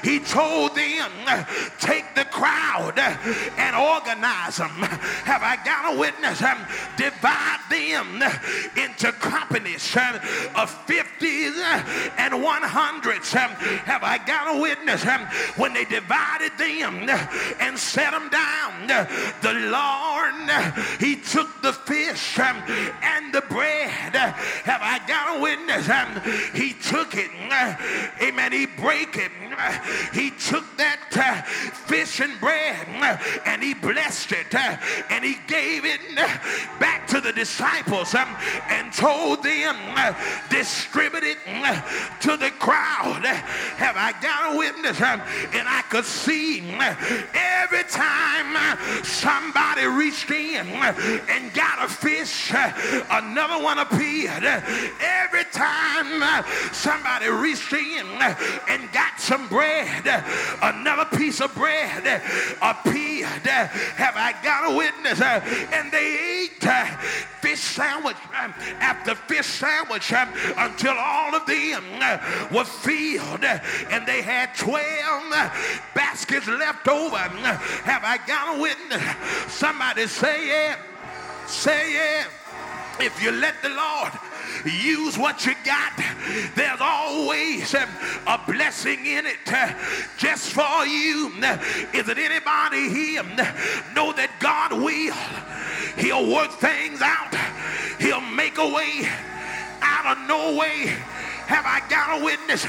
he 0.02 0.18
told 0.18 0.74
them, 0.74 1.10
take 1.78 2.14
the 2.14 2.24
crowd 2.26 2.98
and 2.98 3.76
organize 3.76 4.56
them. 4.56 4.70
Have 5.24 5.42
I 5.42 5.56
got 5.64 5.94
a 5.94 5.98
witness? 5.98 6.42
Um, 6.42 6.58
divide 6.96 7.60
them 7.70 8.22
into 8.76 9.12
companies 9.12 9.96
of 9.96 10.70
50s 10.86 11.56
and 12.18 12.34
100s. 12.34 13.21
Um, 13.34 13.50
have 13.86 14.02
I 14.02 14.18
got 14.18 14.56
a 14.56 14.60
witness? 14.60 15.06
Um, 15.06 15.22
when 15.56 15.72
they 15.72 15.84
divided 15.84 16.52
them 16.58 17.06
uh, 17.08 17.26
and 17.60 17.78
set 17.78 18.10
them 18.10 18.28
down, 18.28 18.90
uh, 18.90 19.06
the 19.40 19.54
Lord, 19.70 20.50
uh, 20.50 20.72
He 20.98 21.16
took 21.16 21.62
the 21.62 21.72
fish 21.72 22.38
um, 22.38 22.56
and 23.02 23.32
the 23.32 23.42
bread. 23.42 24.14
Have 24.16 24.82
I 24.82 24.98
got 25.06 25.38
a 25.38 25.40
witness? 25.40 25.86
He 26.52 26.74
took 26.74 27.14
it, 27.14 27.30
amen. 28.20 28.52
He 28.52 28.66
break 28.66 29.16
it. 29.16 29.30
He 30.12 30.30
took 30.30 30.64
that 30.76 31.12
fish 31.86 32.20
and 32.20 32.38
bread 32.40 32.86
and 33.44 33.62
he 33.62 33.74
blessed 33.74 34.32
it 34.32 34.54
and 34.54 35.24
he 35.24 35.36
gave 35.46 35.84
it 35.84 36.00
back 36.80 37.06
to 37.08 37.20
the 37.20 37.32
disciples 37.32 38.14
and 38.14 38.92
told 38.92 39.42
them, 39.42 39.76
distribute 40.50 41.24
it 41.24 41.38
to 42.20 42.36
the 42.36 42.50
crowd. 42.58 43.11
Have 43.20 43.96
I 43.96 44.12
got 44.20 44.54
a 44.54 44.58
witness? 44.58 45.00
And 45.00 45.68
I 45.68 45.82
could 45.88 46.04
see 46.04 46.60
every 46.60 47.84
time 47.84 48.78
somebody 49.04 49.86
reached 49.86 50.30
in 50.30 50.66
and 50.66 51.52
got 51.54 51.84
a 51.84 51.88
fish, 51.88 52.52
another 53.10 53.62
one 53.62 53.78
appeared. 53.78 54.44
Every 54.44 55.44
time 55.52 56.44
somebody 56.72 57.28
reached 57.28 57.72
in 57.72 58.06
and 58.68 58.92
got 58.92 59.18
some 59.18 59.48
bread, 59.48 60.24
another 60.62 61.04
piece 61.16 61.40
of 61.40 61.54
bread 61.54 62.22
appeared. 62.60 63.11
Have 63.22 64.16
I 64.16 64.32
got 64.42 64.72
a 64.72 64.76
witness? 64.76 65.20
Uh, 65.20 65.40
and 65.72 65.90
they 65.90 66.44
ate 66.44 66.66
uh, 66.66 66.86
fish 67.40 67.60
sandwich 67.60 68.16
um, 68.40 68.54
after 68.80 69.14
fish 69.14 69.46
sandwich 69.46 70.12
um, 70.12 70.28
until 70.56 70.94
all 70.96 71.34
of 71.34 71.46
them 71.46 71.84
uh, 72.00 72.18
were 72.52 72.64
filled 72.64 73.44
and 73.44 74.06
they 74.06 74.22
had 74.22 74.54
12 74.56 74.82
baskets 75.94 76.48
left 76.48 76.88
over. 76.88 77.16
Um, 77.16 77.36
have 77.84 78.04
I 78.04 78.18
got 78.26 78.56
a 78.56 78.60
witness? 78.60 79.02
Somebody 79.52 80.06
say 80.06 80.70
it. 80.70 80.78
Say 81.46 82.20
it. 82.20 82.26
If 83.00 83.22
you 83.22 83.32
let 83.32 83.60
the 83.62 83.70
Lord 83.70 84.12
use 84.64 85.18
what 85.18 85.44
you 85.46 85.54
got. 85.64 85.92
There's 86.54 86.80
always 86.80 87.74
a 87.74 88.40
blessing 88.46 89.06
in 89.06 89.26
it 89.26 89.38
uh, 89.46 89.74
just 90.16 90.52
for 90.52 90.86
you. 90.86 91.32
Is 91.92 92.08
it 92.08 92.18
anybody 92.18 92.88
here 92.88 93.22
know 93.94 94.12
that 94.12 94.30
God 94.40 94.72
will? 94.72 95.14
He'll 95.96 96.32
work 96.32 96.52
things 96.52 97.00
out. 97.02 97.34
He'll 98.00 98.20
make 98.20 98.58
a 98.58 98.68
way 98.68 99.08
out 99.80 100.16
of 100.16 100.28
no 100.28 100.56
way. 100.56 100.86
Have 101.46 101.66
I 101.66 101.82
got 101.88 102.20
a 102.20 102.24
witness? 102.24 102.66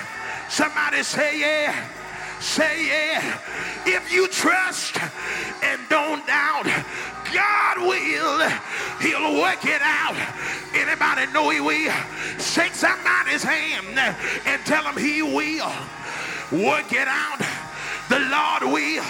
Somebody 0.50 1.04
say 1.04 1.39
yeah. 1.39 2.03
Say 2.44 2.88
yeah. 2.88 3.40
If 3.86 4.12
you 4.12 4.28
trust 4.28 4.98
and 5.64 5.80
don't 5.90 6.28
doubt, 6.28 6.66
God 7.34 7.78
will. 7.80 8.50
He'll 9.00 9.42
work 9.42 9.64
it 9.64 9.82
out. 9.82 10.18
Anybody 10.76 11.32
know 11.32 11.50
he 11.50 11.62
will? 11.62 11.94
Shake 12.40 12.76
somebody's 12.76 13.44
hand 13.44 13.98
and 13.98 14.62
tell 14.66 14.84
him 14.84 14.98
he 14.98 15.22
will. 15.22 15.72
Work 16.52 16.92
it 16.92 17.08
out. 17.08 17.40
The 18.10 18.20
Lord 18.20 18.74
will 18.74 19.06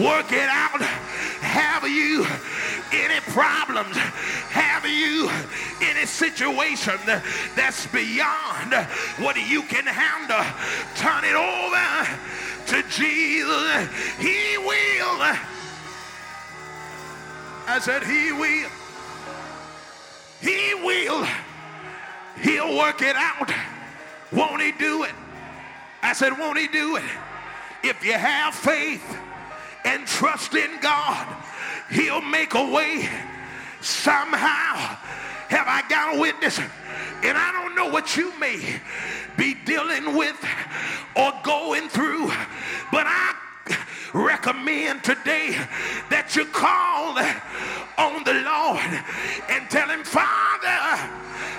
work 0.00 0.30
it 0.32 0.48
out. 0.48 0.80
Have 1.42 1.86
you 1.86 2.24
any 2.92 3.20
problems? 3.32 3.96
Have 4.54 4.86
you 4.86 5.28
any 5.82 6.06
situation 6.06 6.98
that's 7.56 7.86
beyond 7.88 8.72
what 9.18 9.36
you 9.36 9.62
can 9.62 9.84
handle? 9.84 10.46
Turn 10.94 11.24
it 11.24 11.34
over 11.34 12.42
to 12.66 12.82
Jesus. 12.90 13.88
He 14.18 14.58
will. 14.58 15.18
I 17.66 17.78
said, 17.80 18.02
He 18.04 18.32
will. 18.32 18.70
He 20.40 20.74
will. 20.84 21.26
He'll 22.40 22.76
work 22.76 23.02
it 23.02 23.16
out. 23.16 23.52
Won't 24.32 24.62
He 24.62 24.72
do 24.72 25.04
it? 25.04 25.12
I 26.02 26.12
said, 26.12 26.38
Won't 26.38 26.58
He 26.58 26.68
do 26.68 26.96
it? 26.96 27.04
If 27.82 28.04
you 28.04 28.14
have 28.14 28.54
faith 28.54 29.04
and 29.84 30.06
trust 30.06 30.54
in 30.54 30.70
God, 30.80 31.26
He'll 31.90 32.20
make 32.20 32.54
a 32.54 32.70
way 32.70 33.08
somehow. 33.80 34.96
Have 35.48 35.68
I 35.68 35.82
got 35.88 36.16
a 36.16 36.20
witness? 36.20 36.58
And 36.58 37.38
I 37.38 37.52
don't 37.52 37.74
know 37.76 37.88
what 37.88 38.16
you 38.16 38.36
may 38.38 38.80
be 39.36 39.54
dealing 39.64 40.16
with 40.16 40.36
or 41.16 41.32
going 41.42 41.88
through, 41.88 42.28
but 42.90 43.06
I 43.06 43.34
recommend 44.12 45.04
today 45.04 45.56
that 46.10 46.36
you 46.36 46.44
call 46.46 47.16
on 47.98 48.24
the 48.24 48.34
Lord 48.34 49.02
and 49.48 49.70
tell 49.70 49.88
him, 49.88 50.04
Father, 50.04 50.78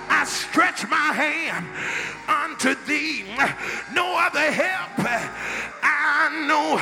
I 0.10 0.24
stretch 0.26 0.88
my 0.88 1.14
hand 1.14 1.66
unto 2.28 2.76
thee. 2.86 3.26
No 3.94 4.18
other 4.18 4.52
help. 4.52 4.92
I 5.84 6.46
know 6.48 6.80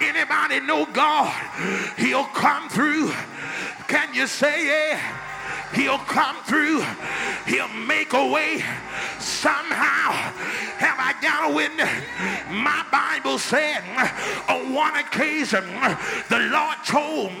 anybody 0.00 0.60
know 0.60 0.86
God. 0.86 1.34
He'll 1.98 2.24
come 2.24 2.68
through. 2.68 3.12
Can 3.88 4.14
you 4.14 4.26
say 4.26 4.66
yeah? 4.66 5.00
He'll 5.74 5.98
come 5.98 6.36
through. 6.44 6.82
He'll 7.46 7.68
make 7.68 8.12
a 8.12 8.26
way 8.26 8.64
Somehow 9.20 10.32
got 11.20 11.50
a 11.50 11.54
witness. 11.54 11.90
My 12.50 12.84
Bible 12.90 13.38
said 13.38 13.82
on 14.48 14.72
one 14.72 14.96
occasion 14.96 15.64
the 16.28 16.38
Lord 16.50 16.76
told 16.86 17.32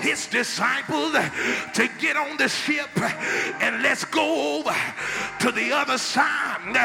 his 0.00 0.26
disciples 0.26 1.12
to 1.74 1.88
get 1.98 2.16
on 2.16 2.36
the 2.36 2.48
ship 2.48 2.90
and 3.60 3.82
let's 3.82 4.04
go 4.04 4.58
over 4.58 4.74
to 5.40 5.52
the 5.52 5.72
other 5.72 5.98
side 5.98 6.76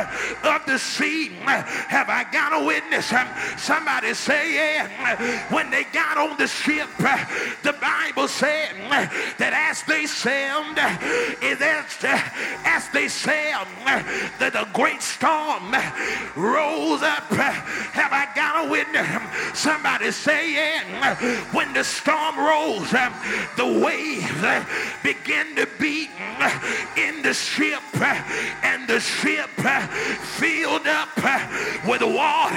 of 0.43 0.65
the 0.65 0.77
sea. 0.77 1.29
Have 1.45 2.09
I 2.09 2.25
got 2.31 2.61
a 2.61 2.65
witness? 2.65 3.13
Somebody 3.57 4.13
say 4.13 4.55
yeah. 4.55 5.47
When 5.53 5.69
they 5.69 5.83
got 5.93 6.17
on 6.17 6.37
the 6.37 6.47
ship, 6.47 6.87
the 6.97 7.73
Bible 7.73 8.27
said 8.27 8.75
that 9.37 9.53
as 9.53 9.83
they 9.83 10.05
sailed, 10.05 10.77
as 12.65 12.89
they 12.89 13.07
sailed, 13.07 13.67
that 13.85 14.55
a 14.55 14.67
great 14.73 15.01
storm 15.01 15.71
rose 16.35 17.01
up. 17.01 17.23
Have 17.31 18.13
I 18.13 18.27
got 18.35 18.65
a 18.65 18.69
witness? 18.69 19.07
Somebody 19.53 20.11
say 20.11 20.53
yeah. 20.53 21.15
When 21.53 21.73
the 21.73 21.83
storm 21.83 22.37
rose, 22.37 22.93
um, 22.93 23.13
the 23.57 23.65
waves 23.65 24.43
uh, 24.43 24.65
began 25.03 25.55
to 25.55 25.67
beat 25.79 26.09
uh, 26.39 26.49
in 26.97 27.21
the 27.21 27.33
ship 27.33 27.81
uh, 27.95 28.21
and 28.63 28.87
the 28.87 28.99
ship 28.99 29.49
filled 30.37 30.87
up 30.87 31.09
with 31.87 32.01
water. 32.01 32.53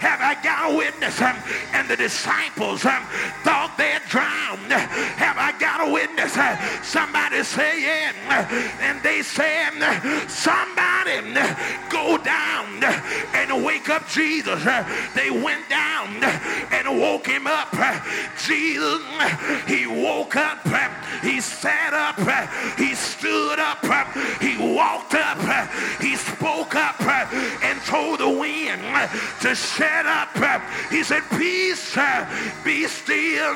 Have 0.00 0.20
I 0.20 0.36
got 0.42 0.72
a 0.72 0.76
witness? 0.76 1.20
Um, 1.20 1.36
and 1.72 1.88
the 1.88 1.96
disciples 1.96 2.84
um, 2.84 3.02
thought 3.42 3.74
they 3.76 3.90
had 3.90 4.02
drowned. 4.08 4.72
Have 4.72 5.38
I 5.38 5.52
got 5.58 5.86
a 5.86 5.92
witness? 5.92 6.34
Somebody 6.86 7.42
say 7.42 7.82
yeah. 7.82 8.12
And 8.80 9.02
they 9.02 9.22
said, 9.22 9.72
somebody 10.28 11.20
go 11.90 12.18
down 12.18 12.80
and 12.84 13.64
wake 13.64 13.88
up 13.88 14.08
Jesus. 14.08 14.62
They 15.14 15.30
went 15.30 15.68
down 15.68 16.22
and 16.72 17.00
woke 17.00 17.26
him 17.26 17.46
up. 17.46 17.72
Jesus, 18.38 19.00
he 19.66 19.86
woke 19.86 20.36
up. 20.36 20.60
He 21.22 21.40
sat 21.40 21.92
up. 21.92 22.18
He 22.78 22.94
stood 22.94 23.58
up. 23.58 23.84
To 29.44 29.54
shut 29.54 30.06
up. 30.06 30.32
He 30.90 31.02
said, 31.04 31.22
peace, 31.36 31.94
be 32.64 32.86
still 32.88 33.54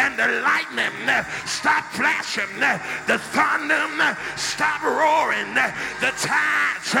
and 0.00 0.16
the 0.16 0.40
lightning 0.40 0.96
uh, 1.04 1.22
stop 1.44 1.84
flashing, 1.92 2.48
uh, 2.56 2.80
the 3.06 3.18
thunder 3.36 3.84
uh, 4.00 4.16
stop 4.34 4.80
roaring, 4.82 5.52
the 5.52 6.08
tides 6.16 6.96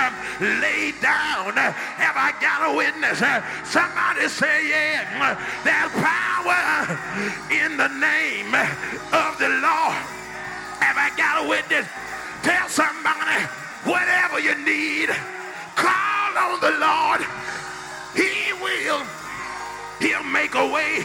lay 0.60 0.92
down. 1.00 1.56
Have 1.56 2.16
I 2.20 2.36
got 2.44 2.68
a 2.68 2.76
witness? 2.76 3.24
Somebody 3.64 4.28
say, 4.28 4.68
yeah, 4.68 5.32
there's 5.64 5.92
power 5.96 6.60
in 7.48 7.78
the 7.80 7.88
name 7.88 8.52
of 9.16 9.32
the 9.40 9.48
Lord. 9.48 9.96
Have 10.84 11.00
I 11.00 11.08
got 11.16 11.46
a 11.46 11.48
witness? 11.48 11.88
Tell 12.42 12.68
somebody, 12.68 13.48
whatever 13.88 14.40
you 14.40 14.60
need, 14.60 15.08
call 15.72 16.36
on 16.36 16.60
the 16.60 16.76
Lord. 16.76 17.59
He 18.14 18.52
will. 18.54 19.02
He'll 20.00 20.24
make 20.24 20.54
a 20.54 20.66
way. 20.66 21.04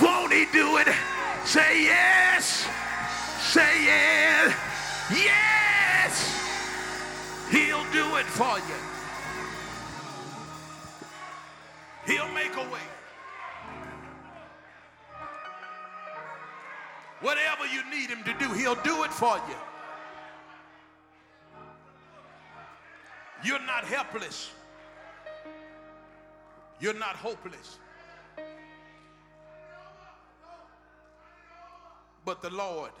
Won't 0.00 0.32
he 0.32 0.46
do 0.52 0.78
it? 0.78 0.88
Say 1.44 1.84
yes. 1.84 2.66
Say 3.40 3.84
yes. 3.84 4.54
Yes. 5.10 6.40
He'll 7.50 7.84
do 7.92 8.16
it 8.16 8.26
for 8.26 8.58
you. 8.58 8.80
He'll 12.06 12.32
make 12.32 12.54
a 12.56 12.72
way. 12.72 12.80
Whatever 17.20 17.66
you 17.66 17.82
need 17.90 18.08
him 18.08 18.24
to 18.24 18.34
do, 18.38 18.52
he'll 18.54 18.76
do 18.76 19.04
it 19.04 19.12
for 19.12 19.36
you. 19.48 19.56
You're 23.44 23.66
not 23.66 23.84
helpless. 23.84 24.50
You're 26.80 26.94
not 26.94 27.16
hopeless. 27.16 27.78
But 32.24 32.42
the 32.42 32.50
Lord 32.50 32.92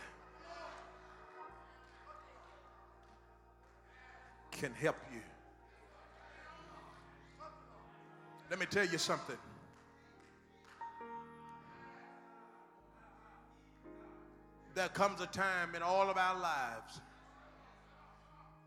can 4.52 4.72
help 4.74 4.96
you. 5.12 5.20
Let 8.50 8.58
me 8.58 8.66
tell 8.66 8.84
you 8.84 8.98
something. 8.98 9.36
There 14.74 14.88
comes 14.88 15.20
a 15.20 15.26
time 15.26 15.74
in 15.74 15.82
all 15.82 16.10
of 16.10 16.16
our 16.16 16.38
lives, 16.38 17.00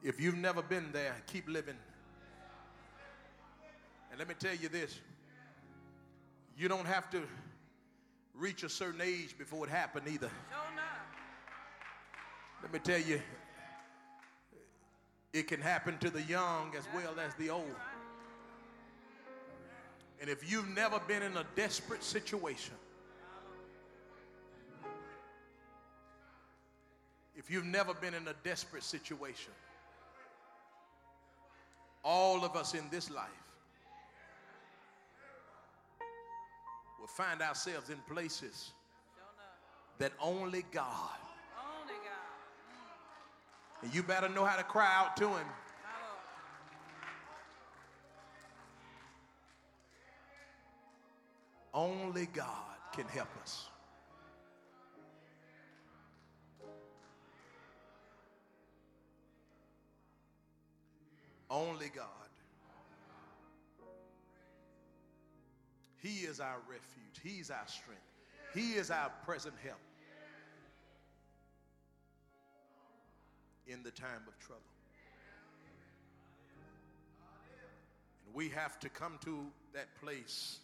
if 0.03 0.19
you've 0.19 0.37
never 0.37 0.61
been 0.61 0.91
there, 0.91 1.15
keep 1.27 1.47
living. 1.47 1.77
And 4.13 4.19
let 4.19 4.27
me 4.27 4.35
tell 4.37 4.53
you 4.53 4.69
this 4.69 4.99
you 6.55 6.67
don't 6.67 6.85
have 6.85 7.09
to 7.09 7.23
reach 8.35 8.61
a 8.61 8.69
certain 8.69 9.01
age 9.01 9.35
before 9.39 9.65
it 9.65 9.71
happened 9.71 10.07
either. 10.07 10.29
Let 12.61 12.71
me 12.71 12.77
tell 12.77 12.99
you, 12.99 13.19
it 15.33 15.47
can 15.47 15.59
happen 15.59 15.97
to 15.97 16.11
the 16.11 16.21
young 16.21 16.75
as 16.77 16.83
well 16.93 17.19
as 17.19 17.33
the 17.39 17.49
old. 17.49 17.75
And 20.21 20.29
if 20.29 20.49
you've 20.49 20.69
never 20.69 20.99
been 21.07 21.23
in 21.23 21.35
a 21.35 21.45
desperate 21.55 22.03
situation, 22.03 22.75
if 27.35 27.49
you've 27.49 27.65
never 27.65 27.95
been 27.95 28.13
in 28.13 28.27
a 28.27 28.35
desperate 28.43 28.83
situation, 28.83 29.53
all 32.03 32.45
of 32.45 32.55
us 32.55 32.75
in 32.75 32.83
this 32.91 33.09
life 33.09 33.42
will 37.03 37.09
find 37.09 37.41
ourselves 37.41 37.89
in 37.89 37.97
places 38.09 38.71
that 39.97 40.13
only 40.21 40.63
God. 40.71 41.17
Only 41.81 41.95
God. 41.95 43.81
And 43.81 43.93
you 43.93 44.01
better 44.01 44.29
know 44.29 44.45
how 44.45 44.55
to 44.55 44.63
cry 44.63 44.89
out 44.89 45.17
to 45.17 45.27
Him. 45.27 45.45
Only 51.73 52.27
God 52.27 52.77
can 52.95 53.05
help 53.07 53.27
us. 53.41 53.65
Only 61.49 61.91
God. 61.93 62.22
He 66.03 66.25
is 66.25 66.41
our 66.41 66.57
refuge. 66.67 67.21
He's 67.23 67.49
our 67.49 67.65
strength. 67.65 68.01
He 68.53 68.73
is 68.73 68.91
our 68.91 69.09
present 69.25 69.55
help 69.63 69.79
in 73.65 73.81
the 73.83 73.91
time 73.91 74.21
of 74.27 74.37
trouble. 74.39 74.61
And 78.25 78.35
we 78.35 78.49
have 78.49 78.79
to 78.81 78.89
come 78.89 79.17
to 79.23 79.45
that 79.73 79.87
place 80.01 80.59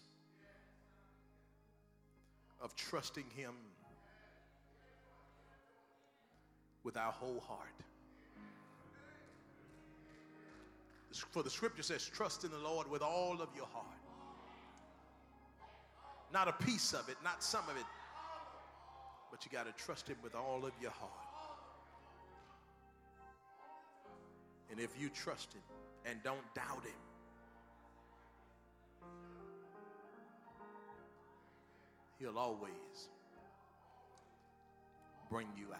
of 2.61 2.75
trusting 2.75 3.25
Him 3.35 3.53
with 6.83 6.97
our 6.97 7.13
whole 7.13 7.39
heart. 7.47 7.67
For 11.31 11.43
the 11.43 11.49
scripture 11.49 11.83
says, 11.83 12.05
trust 12.05 12.43
in 12.43 12.51
the 12.51 12.59
Lord 12.59 12.89
with 12.89 13.01
all 13.01 13.41
of 13.41 13.49
your 13.55 13.67
heart. 13.67 13.98
Not 16.31 16.47
a 16.47 16.53
piece 16.53 16.93
of 16.93 17.09
it, 17.09 17.17
not 17.23 17.43
some 17.43 17.63
of 17.69 17.75
it, 17.75 17.85
but 19.31 19.45
you 19.45 19.51
got 19.51 19.65
to 19.65 19.83
trust 19.83 20.07
Him 20.07 20.17
with 20.23 20.35
all 20.35 20.65
of 20.65 20.71
your 20.81 20.91
heart. 20.91 21.11
And 24.69 24.79
if 24.79 24.91
you 24.99 25.09
trust 25.09 25.53
Him 25.53 25.61
and 26.05 26.21
don't 26.23 26.53
doubt 26.53 26.83
Him, 26.83 26.93
He'll 32.19 32.37
always 32.37 33.09
bring 35.29 35.47
you 35.57 35.67
out. 35.71 35.79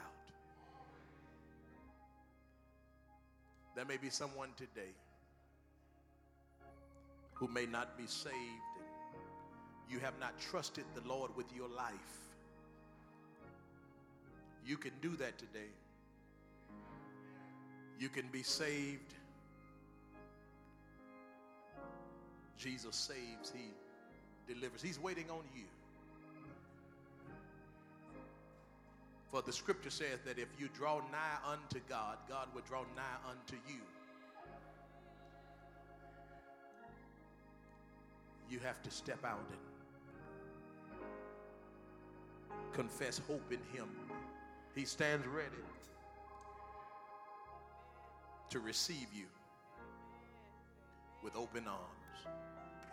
There 3.76 3.86
may 3.86 3.97
be 3.97 4.10
someone 4.10 4.50
today 4.56 4.93
who 7.34 7.47
may 7.47 7.66
not 7.66 7.97
be 7.97 8.06
saved 8.08 8.34
you 9.90 10.00
have 10.00 10.14
not 10.20 10.40
trusted 10.40 10.86
the 10.96 11.08
Lord 11.08 11.36
with 11.36 11.48
your 11.56 11.68
life. 11.70 11.94
You 14.66 14.78
can 14.78 14.92
do 15.02 15.16
that 15.18 15.38
today. 15.38 15.72
You 18.00 18.10
can 18.10 18.28
be 18.32 18.44
saved 18.44 19.14
Jesus 22.60 22.96
saves, 22.96 23.54
He 23.56 23.72
delivers. 24.54 24.82
He's 24.82 25.00
waiting 25.00 25.30
on 25.32 25.44
you. 25.56 25.64
For 29.32 29.42
the 29.42 29.54
scripture 29.54 29.90
says 29.90 30.20
that 30.26 30.38
if 30.38 30.48
you 30.60 30.68
draw 30.76 30.98
nigh 31.12 31.54
unto 31.54 31.80
God, 31.88 32.18
God 32.28 32.48
will 32.54 32.64
draw 32.68 32.82
nigh 32.96 33.30
unto 33.30 33.56
you. 33.68 33.80
You 38.50 38.60
have 38.60 38.82
to 38.84 38.92
step 38.92 39.24
out 39.24 39.46
and 39.52 39.68
confess 42.74 43.22
hope 43.28 43.51
in 43.51 43.59
Him. 43.78 43.89
He 44.76 44.86
stands 44.86 45.26
ready 45.28 45.63
to 48.49 48.59
receive 48.59 49.07
you 49.13 49.26
with 51.24 51.36
open 51.36 51.67
arms. 51.67 52.36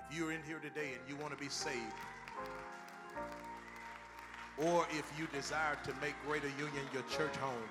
If 0.09 0.17
you're 0.17 0.33
in 0.33 0.43
here 0.47 0.59
today 0.59 0.91
and 0.99 1.01
you 1.09 1.17
want 1.21 1.37
to 1.37 1.43
be 1.43 1.49
saved, 1.49 1.77
or 4.59 4.87
if 4.91 5.11
you 5.19 5.27
desire 5.33 5.77
to 5.85 5.93
make 6.01 6.15
Greater 6.27 6.49
Union 6.59 6.85
your 6.93 7.03
church 7.05 7.37
home, 7.37 7.69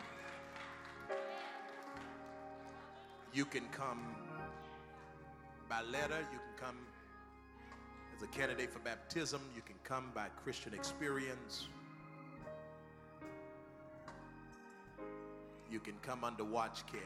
you 3.33 3.45
can 3.45 3.63
come 3.71 4.01
by 5.67 5.81
letter, 5.81 6.19
you 6.31 6.39
can 6.39 6.67
come 6.67 6.77
as 8.15 8.23
a 8.23 8.27
candidate 8.27 8.71
for 8.71 8.79
baptism, 8.79 9.41
you 9.55 9.61
can 9.61 9.75
come 9.83 10.11
by 10.13 10.27
Christian 10.43 10.73
experience. 10.73 11.67
You 15.71 15.79
can 15.79 15.95
come 16.01 16.23
under 16.23 16.43
watch 16.43 16.83
care. 16.87 17.01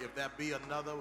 If 0.00 0.14
there 0.14 0.30
be 0.36 0.52
another 0.52 0.94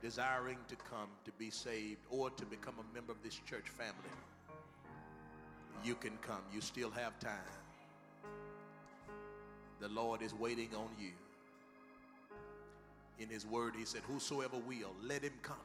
desiring 0.00 0.56
to 0.68 0.76
come 0.76 1.08
to 1.24 1.30
be 1.32 1.50
saved 1.50 2.00
or 2.10 2.30
to 2.30 2.46
become 2.46 2.74
a 2.78 2.94
member 2.94 3.12
of 3.12 3.22
this 3.22 3.38
church 3.48 3.68
family, 3.68 3.94
you 5.84 5.94
can 5.94 6.16
come. 6.22 6.42
You 6.52 6.60
still 6.60 6.90
have 6.90 7.18
time. 7.18 7.38
The 9.80 9.88
Lord 9.88 10.22
is 10.22 10.34
waiting 10.34 10.70
on 10.74 10.88
you. 10.98 11.12
In 13.18 13.28
His 13.28 13.46
Word, 13.46 13.74
He 13.76 13.84
said, 13.84 14.02
Whosoever 14.06 14.56
will, 14.56 14.94
let 15.02 15.22
him 15.22 15.32
come. 15.42 15.56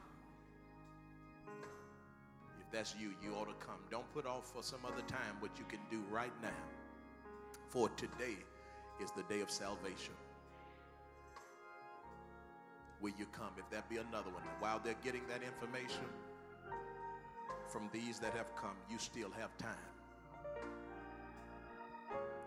That's 2.76 2.94
you, 3.00 3.14
you 3.22 3.32
ought 3.32 3.48
to 3.48 3.66
come. 3.66 3.78
Don't 3.90 4.12
put 4.12 4.26
off 4.26 4.52
for 4.52 4.62
some 4.62 4.80
other 4.84 5.00
time 5.08 5.40
what 5.40 5.52
you 5.58 5.64
can 5.64 5.80
do 5.90 6.02
right 6.10 6.32
now. 6.42 6.60
For 7.70 7.88
today 7.96 8.36
is 9.02 9.10
the 9.12 9.22
day 9.34 9.40
of 9.40 9.50
salvation 9.50 10.12
will 13.00 13.12
you 13.18 13.26
come? 13.32 13.50
If 13.56 13.70
there 13.70 13.82
be 13.88 13.96
another 13.96 14.30
one. 14.30 14.42
While 14.58 14.80
they're 14.84 14.96
getting 15.02 15.22
that 15.28 15.42
information 15.42 16.04
from 17.68 17.88
these 17.92 18.18
that 18.18 18.34
have 18.34 18.54
come, 18.56 18.76
you 18.90 18.98
still 18.98 19.30
have 19.38 19.56
time. 19.56 19.70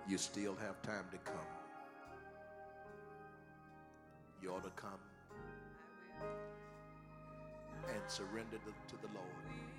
You 0.07 0.19
still 0.19 0.55
have 0.55 0.80
time 0.84 1.05
to 1.11 1.17
come. 1.17 1.49
You 4.43 4.51
ought 4.51 4.63
to 4.63 4.71
come 4.71 4.99
and 7.88 8.01
surrender 8.07 8.57
to 8.89 8.95
the 9.01 9.07
Lord. 9.13 9.78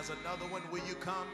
There's 0.00 0.18
another 0.20 0.46
one, 0.50 0.62
will 0.70 0.86
you 0.86 0.94
come? 0.94 1.26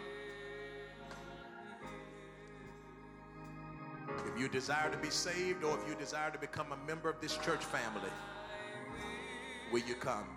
If 4.26 4.40
you 4.40 4.48
desire 4.48 4.90
to 4.90 4.96
be 4.96 5.10
saved 5.10 5.62
or 5.62 5.78
if 5.78 5.88
you 5.88 5.94
desire 5.94 6.30
to 6.30 6.38
become 6.38 6.72
a 6.72 6.86
member 6.86 7.08
of 7.08 7.20
this 7.20 7.36
church 7.36 7.64
family, 7.64 8.10
will 9.70 9.82
you 9.86 9.94
come? 9.94 10.35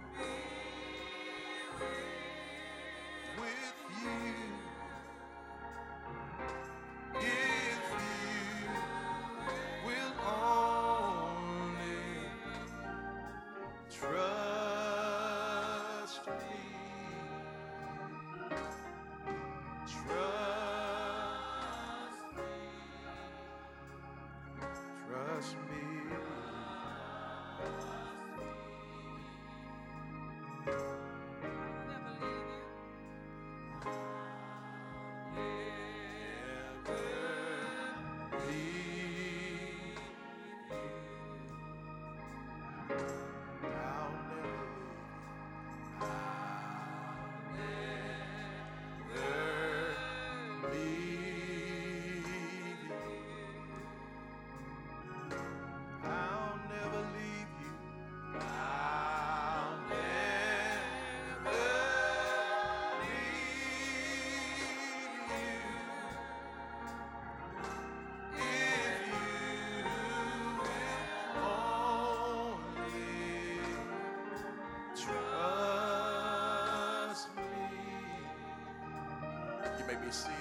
Be 79.96 80.12
seated. 80.12 80.36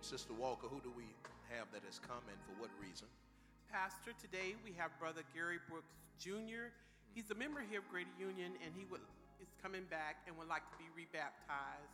Sister 0.00 0.32
Walker, 0.32 0.66
who 0.66 0.80
do 0.80 0.90
we 0.96 1.04
have 1.52 1.68
that 1.72 1.84
has 1.84 2.00
come 2.00 2.24
and 2.32 2.38
for 2.48 2.56
what 2.58 2.70
reason? 2.80 3.06
Pastor, 3.70 4.16
today 4.16 4.56
we 4.64 4.72
have 4.72 4.90
Brother 4.98 5.20
Gary 5.36 5.60
Brooks 5.68 5.92
Jr. 6.18 6.72
He's 7.14 7.30
a 7.30 7.36
member 7.36 7.60
here 7.60 7.80
of 7.80 7.88
Greater 7.92 8.16
Union 8.18 8.56
and 8.64 8.72
he 8.72 8.86
would, 8.90 9.04
is 9.36 9.52
coming 9.62 9.84
back 9.90 10.24
and 10.26 10.32
would 10.38 10.48
like 10.48 10.64
to 10.72 10.76
be 10.80 10.88
rebaptized. 10.96 11.92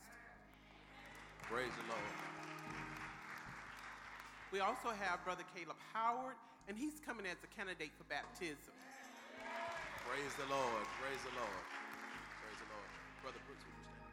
Praise 1.43 1.75
the 1.75 1.87
Lord. 1.91 2.15
We 4.55 4.61
also 4.61 4.95
have 4.95 5.19
Brother 5.27 5.43
Caleb 5.51 5.77
Howard 5.93 6.39
and 6.69 6.77
he's 6.77 7.01
coming 7.05 7.27
as 7.29 7.37
a 7.45 7.51
candidate 7.53 7.93
for 7.97 8.05
baptism. 8.09 8.73
Praise 10.09 10.35
the 10.37 10.49
Lord. 10.49 10.85
Praise 11.01 11.21
the 11.25 11.35
Lord. 11.37 11.65
Praise 12.41 12.59
the 12.61 12.69
Lord. 12.73 12.91
Brother 13.25 13.41
Brooks, 13.49 13.65
would 13.65 13.77
you 13.77 13.85
stand? 13.89 14.05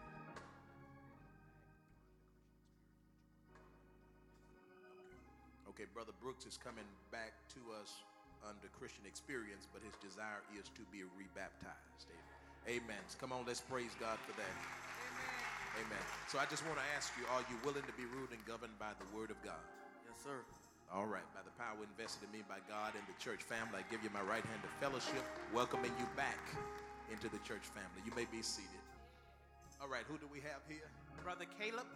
Okay. 5.71 5.83
okay, 5.83 5.87
Brother 5.91 6.15
Brooks 6.19 6.47
is 6.47 6.55
coming 6.55 6.87
back 7.11 7.35
to 7.55 7.61
us 7.79 8.03
under 8.47 8.67
Christian 8.75 9.03
experience, 9.05 9.67
but 9.71 9.83
his 9.83 9.95
desire 9.99 10.41
is 10.55 10.67
to 10.75 10.83
be 10.91 11.03
rebaptized. 11.15 12.07
Amen. 12.67 12.83
Amen. 12.83 13.03
So 13.07 13.19
come 13.19 13.31
on, 13.31 13.43
let's 13.45 13.61
praise 13.61 13.91
God 13.99 14.17
for 14.23 14.33
that. 14.39 14.55
Amen. 15.07 15.87
Amen. 15.87 16.05
So 16.27 16.39
I 16.39 16.47
just 16.47 16.65
want 16.67 16.79
to 16.79 16.87
ask 16.95 17.13
you, 17.15 17.23
are 17.31 17.43
you 17.47 17.59
willing 17.63 17.83
to 17.83 17.95
be 17.95 18.07
ruled 18.15 18.31
and 18.31 18.41
governed 18.47 18.75
by 18.79 18.91
the 18.99 19.07
word 19.15 19.31
of 19.31 19.39
God? 19.43 19.61
Yes, 20.07 20.17
sir. 20.23 20.39
All 20.91 21.07
right, 21.07 21.23
by 21.31 21.39
the 21.39 21.55
power 21.55 21.79
invested 21.87 22.27
in 22.27 22.35
me 22.35 22.43
by 22.51 22.59
God 22.67 22.91
and 22.99 23.03
the 23.07 23.15
church 23.15 23.47
family, 23.47 23.79
I 23.79 23.87
give 23.87 24.03
you 24.03 24.11
my 24.11 24.19
right 24.19 24.43
hand 24.43 24.59
of 24.59 24.71
fellowship, 24.83 25.23
welcoming 25.55 25.95
you 25.95 26.03
back 26.19 26.51
into 27.07 27.31
the 27.31 27.39
church 27.47 27.63
family. 27.71 28.03
You 28.03 28.11
may 28.11 28.27
be 28.27 28.43
seated. 28.43 28.83
All 29.79 29.87
right, 29.87 30.03
who 30.03 30.19
do 30.19 30.27
we 30.27 30.43
have 30.43 30.59
here? 30.67 30.91
Brother 31.23 31.47
Caleb 31.55 31.87